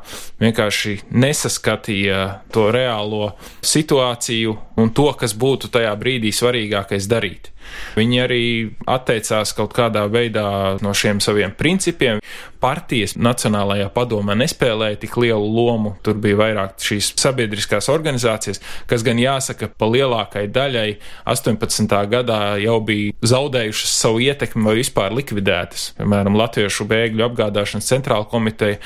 vienkārši 0.41 0.99
nesaskatīja 1.11 2.25
to 2.53 2.69
reālo 2.73 3.33
situāciju 3.65 4.57
un 4.79 4.91
to, 4.95 5.11
kas 5.19 5.35
būtu 5.37 5.71
tajā 5.73 5.93
brīdī 5.99 6.33
svarīgākais 6.35 7.09
darīt. 7.11 7.51
Viņi 7.97 8.21
arī 8.23 8.43
atteicās 8.89 9.53
kaut 9.57 9.73
kādā 9.77 10.05
veidā 10.11 10.77
no 10.83 10.93
šiem 10.95 11.21
saviem 11.23 11.55
principiem. 11.57 12.21
Partijas 12.59 13.13
Nacionālajā 13.15 13.87
padomē 13.95 14.35
nespēlēja 14.35 14.99
tik 15.05 15.15
lielu 15.21 15.45
lomu. 15.47 15.93
Tur 16.03 16.17
bija 16.19 16.35
vairāk 16.41 16.75
šīs 16.83 17.13
sabiedriskās 17.19 17.87
organizācijas, 17.91 18.59
kas 18.89 19.05
gan 19.07 19.19
jāsaka, 19.21 19.69
pa 19.79 19.87
lielākai 19.87 20.43
daļai 20.51 20.89
18. 21.31 21.95
gadā 22.11 22.41
jau 22.59 22.75
bija 22.83 23.15
zaudējušas 23.31 23.93
savu 24.01 24.19
ietekmi 24.25 24.65
vai 24.67 24.75
vispār 24.81 25.15
likvidētas. 25.15 25.93
Piemēram, 26.01 26.35
Latviešu 26.39 26.87
bēgļu 26.89 27.25
apgādāšanas 27.29 27.87
centrāla 27.93 28.27
komiteja 28.27 28.81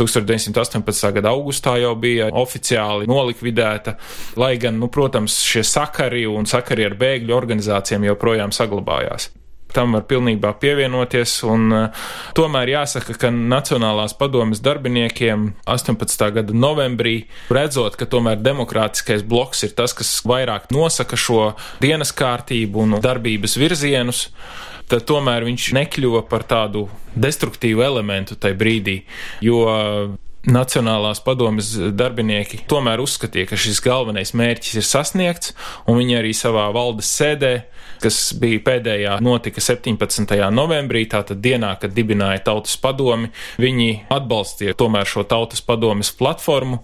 1918. 0.00 1.12
gada 1.18 1.34
augustā 1.34 1.76
jau 1.82 1.92
bija 2.00 2.30
oficiāli 2.32 3.10
nolikvidēta, 3.10 3.98
lai 4.40 4.54
gan, 4.60 4.80
nu, 4.80 4.88
protams, 4.92 5.36
šie 5.44 5.66
sakari 5.68 6.24
un 6.28 6.48
sakari 6.48 6.88
ar 6.88 6.96
bēgļu 6.96 7.36
organizācijām 7.36 8.08
joprojām 8.08 8.27
joprojām 8.28 8.52
saglabājās. 8.52 9.30
Tam 9.68 9.92
var 9.92 10.06
pilnībā 10.08 10.54
pievienoties, 10.60 11.42
un 11.44 11.72
uh, 11.76 12.04
tomēr 12.36 12.70
jāsaka, 12.72 13.12
ka 13.20 13.28
Nacionālās 13.28 14.14
padomjas 14.16 14.62
darbiniekiem 14.64 15.50
18. 15.68 16.30
gada 16.32 16.56
novembrī, 16.56 17.26
redzot, 17.52 17.98
ka 18.00 18.08
tomēr 18.08 18.40
demokrātiskais 18.40 19.26
bloks 19.28 19.66
ir 19.68 19.74
tas, 19.76 19.92
kas 19.92 20.22
vairāk 20.24 20.70
nosaka 20.72 21.20
šo 21.20 21.52
dienas 21.84 22.14
kārtību 22.16 22.86
un 22.86 22.96
darbības 23.04 23.58
virzienus, 23.60 24.30
tad 24.88 25.04
tomēr 25.04 25.44
viņš 25.44 25.68
nekļuva 25.76 26.24
par 26.30 26.48
tādu 26.48 26.86
destruktīvu 27.12 27.84
elementu 27.84 28.40
tajā 28.40 28.56
brīdī, 28.56 29.02
jo 29.44 29.68
Nacionālās 30.48 31.18
padomjas 31.20 31.74
darbinieki 31.92 32.62
tomēr 32.70 33.02
uzskatīja, 33.04 33.50
ka 33.50 33.56
šis 33.60 33.82
galvenais 33.84 34.30
mērķis 34.32 34.78
ir 34.80 34.86
sasniegts, 34.86 35.52
un 35.84 35.98
viņi 36.00 36.16
arī 36.22 36.30
savā 36.32 36.64
valdes 36.72 37.10
sēdē, 37.18 37.50
kas 38.00 38.32
bija 38.40 38.62
pēdējā 38.64 39.18
notika 39.24 39.60
17. 39.60 40.32
novembrī, 40.54 41.04
tātad 41.10 41.42
dienā, 41.44 41.74
kad 41.82 41.92
dibināja 41.92 42.40
tautas 42.46 42.78
padomi, 42.80 43.28
viņi 43.60 44.06
atbalstīja 44.14 44.76
tomēr 44.78 45.10
šo 45.10 45.26
tautas 45.28 45.60
padomes 45.60 46.14
platformu 46.16 46.80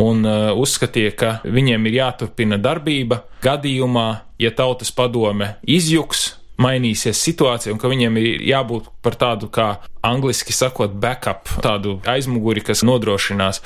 un 0.00 0.24
uh, 0.24 0.54
uzskatīja, 0.56 1.12
ka 1.12 1.34
viņiem 1.44 1.90
ir 1.90 1.98
jāturpina 2.00 2.56
darbība 2.56 3.20
gadījumā, 3.44 4.08
ja 4.40 4.54
tautas 4.56 4.94
padome 4.96 5.58
izjuks 5.68 6.30
mainīsies 6.56 7.20
situācija 7.20 7.74
un 7.74 7.82
ka 7.82 7.90
viņiem 7.90 8.16
ir 8.22 8.46
jābūt 8.48 8.88
par 9.04 9.18
tādu, 9.20 9.50
kā 9.52 9.74
angliski 10.04 10.52
sakot, 10.52 10.92
backup, 11.00 11.48
tādu 11.64 11.96
aizmuguri, 12.08 12.62
kas 12.64 12.84
nodrošinās. 12.86 13.60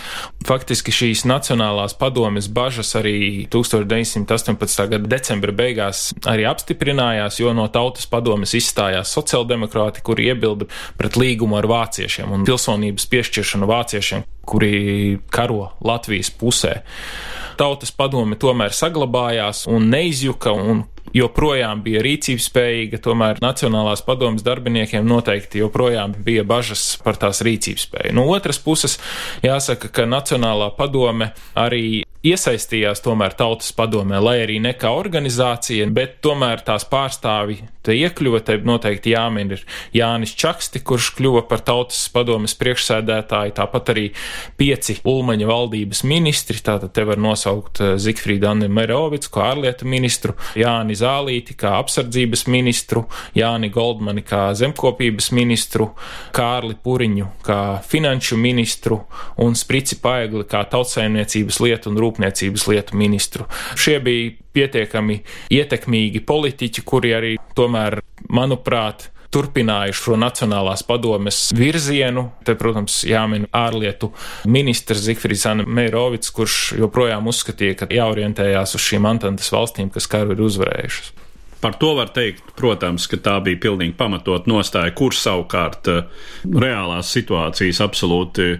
Faktiski 0.47 0.95
šīs 0.95 1.25
Nacionālās 1.29 1.97
padomes 1.99 2.49
bažas 2.53 2.95
arī 2.99 3.47
1918. 3.51 4.85
gada 4.93 5.11
decembra 5.11 5.53
beigās 5.53 6.13
arī 6.29 6.47
apstiprinājās, 6.49 7.41
jo 7.43 7.55
no 7.57 7.67
tautas 7.73 8.07
padomes 8.11 8.55
izstājās 8.59 9.13
sociāldemokrāti, 9.17 10.05
kuri 10.07 10.31
iebilda 10.33 10.69
pret 10.99 11.19
līgumu 11.19 11.59
ar 11.59 11.69
vāciešiem 11.71 12.33
un 12.35 12.47
pilsonības 12.49 13.09
piešķiršanu 13.11 13.69
vāciešiem, 13.69 14.27
kuri 14.49 15.19
karo 15.35 15.73
Latvijas 15.85 16.31
pusē. 16.31 16.79
Tautas 17.59 17.91
padome 17.91 18.39
tomēr 18.39 18.71
saglabājās 18.71 19.65
un 19.67 19.91
neizjuka, 19.91 20.53
un 20.55 20.85
joprojām 21.17 21.83
bija 21.85 22.03
rīcības 22.05 22.49
spējīga, 22.51 23.01
tomēr 23.05 23.41
Nacionālās 23.43 24.03
padomas 24.07 24.45
darbiniekiem 24.47 25.07
noteikti 25.09 25.63
joprojām 25.63 26.15
bija 26.29 26.45
bažas 26.49 26.85
par 27.05 27.19
tās 27.21 27.43
rīcības 27.47 27.89
spēju. 27.89 28.15
No 28.19 28.29
otras 28.35 28.61
puses, 28.63 28.99
jāsaka, 29.45 29.91
ka 29.93 30.09
Nacionālā 30.09 30.71
padome 30.77 31.33
arī 31.59 32.05
iesaistījās 32.27 33.03
tomēr 33.05 33.35
tautas 33.39 33.71
padomē, 33.77 34.19
lai 34.23 34.39
arī 34.43 34.59
ne 34.63 34.73
kā 34.77 34.91
organizācija, 34.97 35.87
bet 35.95 36.19
tomēr 36.25 36.65
tās 36.67 36.87
pārstāvi 36.91 37.61
te 37.87 37.95
iekļuva, 37.97 38.41
te 38.45 38.59
noteikti 38.67 39.15
jāmin 39.15 39.55
ir 39.55 39.63
Jānis 39.97 40.35
Čaksti, 40.39 40.83
kurš 40.85 41.13
kļuva 41.19 41.45
par 41.49 41.63
tautas 41.65 42.01
padomes 42.13 42.57
priekšsēdētāju, 42.59 43.55
tāpat 43.57 43.93
arī 43.95 44.07
pieci 44.61 44.99
Ulmaņa 45.09 45.49
valdības 45.49 46.03
ministri, 46.09 46.61
tātad 46.65 46.93
te 46.97 47.07
var 47.09 47.21
nosaukt 47.23 47.81
eh, 47.85 47.95
Zikfrīdu 48.03 48.51
Anni 48.51 48.69
Merovicu 48.73 49.33
kā 49.37 49.53
ārlietu 49.53 49.89
ministru, 49.89 50.35
Jāni 50.59 50.99
Zālīti 50.99 51.57
kā 51.59 51.77
apsardzības 51.79 52.45
ministru, 52.51 53.07
Jāni 53.39 53.71
Goldmani 53.73 54.27
kā 54.27 54.51
zemkopības 54.59 55.31
ministru, 55.39 55.93
Kārli 56.35 56.77
Puriņu 56.85 57.29
kā 57.47 57.61
finanšu 57.85 58.39
ministru 58.41 59.01
un 59.45 59.57
Sprici 59.59 60.01
Paegli 60.03 60.45
kā 60.49 60.65
tautsaimniecības 60.71 61.61
lietu 61.65 61.93
un 61.93 62.01
rūpniecības 62.03 62.67
lietu 62.73 62.99
ministru. 62.99 63.49
Šie 63.79 63.99
bija 64.05 64.33
pietiekami 64.59 65.21
ietekmīgi 65.55 66.25
politiķi, 66.27 66.85
kuri 66.87 67.15
arī 67.15 67.37
tomēr, 67.59 68.01
manuprāt, 68.35 69.11
turpinājuši 69.35 70.05
šo 70.07 70.17
Nacionālās 70.21 70.83
padomes 70.89 71.41
virzienu. 71.57 72.29
Te, 72.47 72.57
protams, 72.59 73.03
jāmin 73.09 73.47
ārlietu 73.55 74.13
ministrs 74.49 75.05
Zifrits 75.05 75.47
Meirovits, 75.67 76.33
kurš 76.35 76.59
joprojām 76.81 77.29
uzskatīja, 77.31 77.83
ka 77.83 77.91
jāorientējās 77.93 78.77
uz 78.79 78.85
šīm 78.89 79.09
Antantes 79.09 79.53
valstīm, 79.53 79.93
kas 79.95 80.09
karu 80.11 80.37
ir 80.37 80.45
uzvarējušas. 80.49 81.13
Par 81.61 81.73
to 81.73 81.95
var 81.99 82.13
teikt, 82.15 82.53
protams, 82.55 83.09
ka 83.11 83.19
tā 83.19 83.35
bija 83.43 83.59
pilnīgi 83.59 83.97
pamatot 83.99 84.47
nostāja, 84.47 84.93
kur 84.95 85.15
savukārt 85.17 85.91
eh, 85.91 86.05
reālās 86.47 87.11
situācijas 87.17 87.81
absolūti 87.83 88.53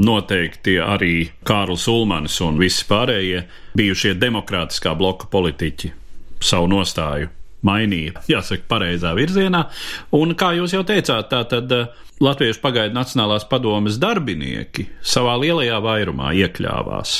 noteikti 0.00 0.78
arī 0.80 1.28
Kārls 1.44 1.84
Ulmanis 1.92 2.38
un 2.46 2.56
visi 2.60 2.86
pārējie 2.88 3.44
bijušie 3.76 4.14
demokrātiskā 4.16 4.94
bloka 4.96 5.28
politiķi 5.28 5.92
savu 6.40 6.72
nostāju 6.72 7.28
mainīja, 7.66 8.22
jāsaka, 8.30 8.64
pareizā 8.70 9.12
virzienā. 9.16 9.66
Un, 10.16 10.32
kā 10.38 10.54
jūs 10.56 10.72
jau 10.78 10.84
teicāt, 10.88 11.28
tā 11.28 11.44
tad 11.52 11.76
eh, 11.76 11.86
Latviešu 12.24 12.62
pagaidu 12.62 12.96
Nacionālās 12.96 13.44
padomes 13.50 14.00
darbinieki 14.00 14.88
savā 15.04 15.36
lielajā 15.42 15.82
vairumā 15.84 16.32
iekļāvās. 16.40 17.18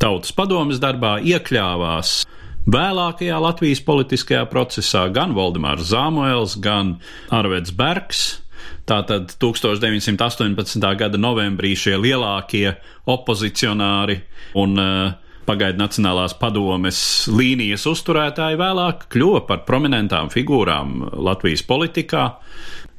Tautas 0.00 0.32
padomes 0.32 0.80
darbā 0.80 1.18
iekļāvās 1.20 2.22
Vēlākajā 2.68 3.38
Latvijas 3.40 3.80
politiskajā 3.80 4.42
procesā 4.50 5.06
gan 5.08 5.32
Valdemārs 5.32 5.88
Zāmoels, 5.88 6.58
gan 6.60 6.98
Arveds 7.32 7.72
Bergs. 7.72 8.42
Tātad 8.84 9.32
1918. 9.40 10.84
gada 11.00 11.18
novembrī 11.18 11.72
šie 11.78 11.96
lielākie 11.96 12.74
opozicionāri 13.08 14.18
un 14.60 14.76
uh, 14.76 15.14
pagaidu 15.48 15.80
Nacionālās 15.80 16.34
padomes 16.36 17.00
līnijas 17.32 17.86
uzturētāji 17.88 18.60
vēlāk 18.60 19.08
kļuva 19.14 19.46
par 19.48 19.64
prominentām 19.64 20.28
figūrām 20.32 21.00
Latvijas 21.16 21.64
politikā, 21.64 22.26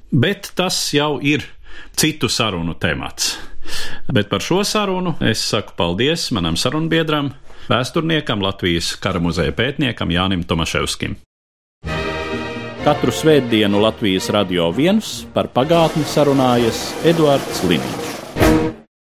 bet 0.09 0.51
tas 0.57 0.79
jau 0.95 1.19
ir 1.21 1.45
citu 1.93 2.31
sarunu 2.31 2.73
temats. 2.81 3.35
Bet 4.09 4.31
par 4.31 4.41
šo 4.41 4.63
sarunu 4.65 5.19
es 5.21 5.43
saku 5.53 5.77
paldies 5.77 6.31
manam 6.33 6.57
sarunbiedram, 6.57 7.29
vēsturniekam, 7.69 8.41
Latvijas 8.41 8.95
kara 9.01 9.21
muzeja 9.21 9.53
pētniekam 9.53 10.13
Jānim 10.13 10.45
Tomaševskim. 10.47 11.17
Katru 12.81 13.13
svētdienu 13.13 13.77
Latvijas 13.83 14.31
radio 14.33 14.71
viens 14.73 15.19
par 15.35 15.51
pagātni 15.53 16.01
sarunājas 16.09 16.87
Eduards 17.05 17.61
Līniju. 17.69 18.00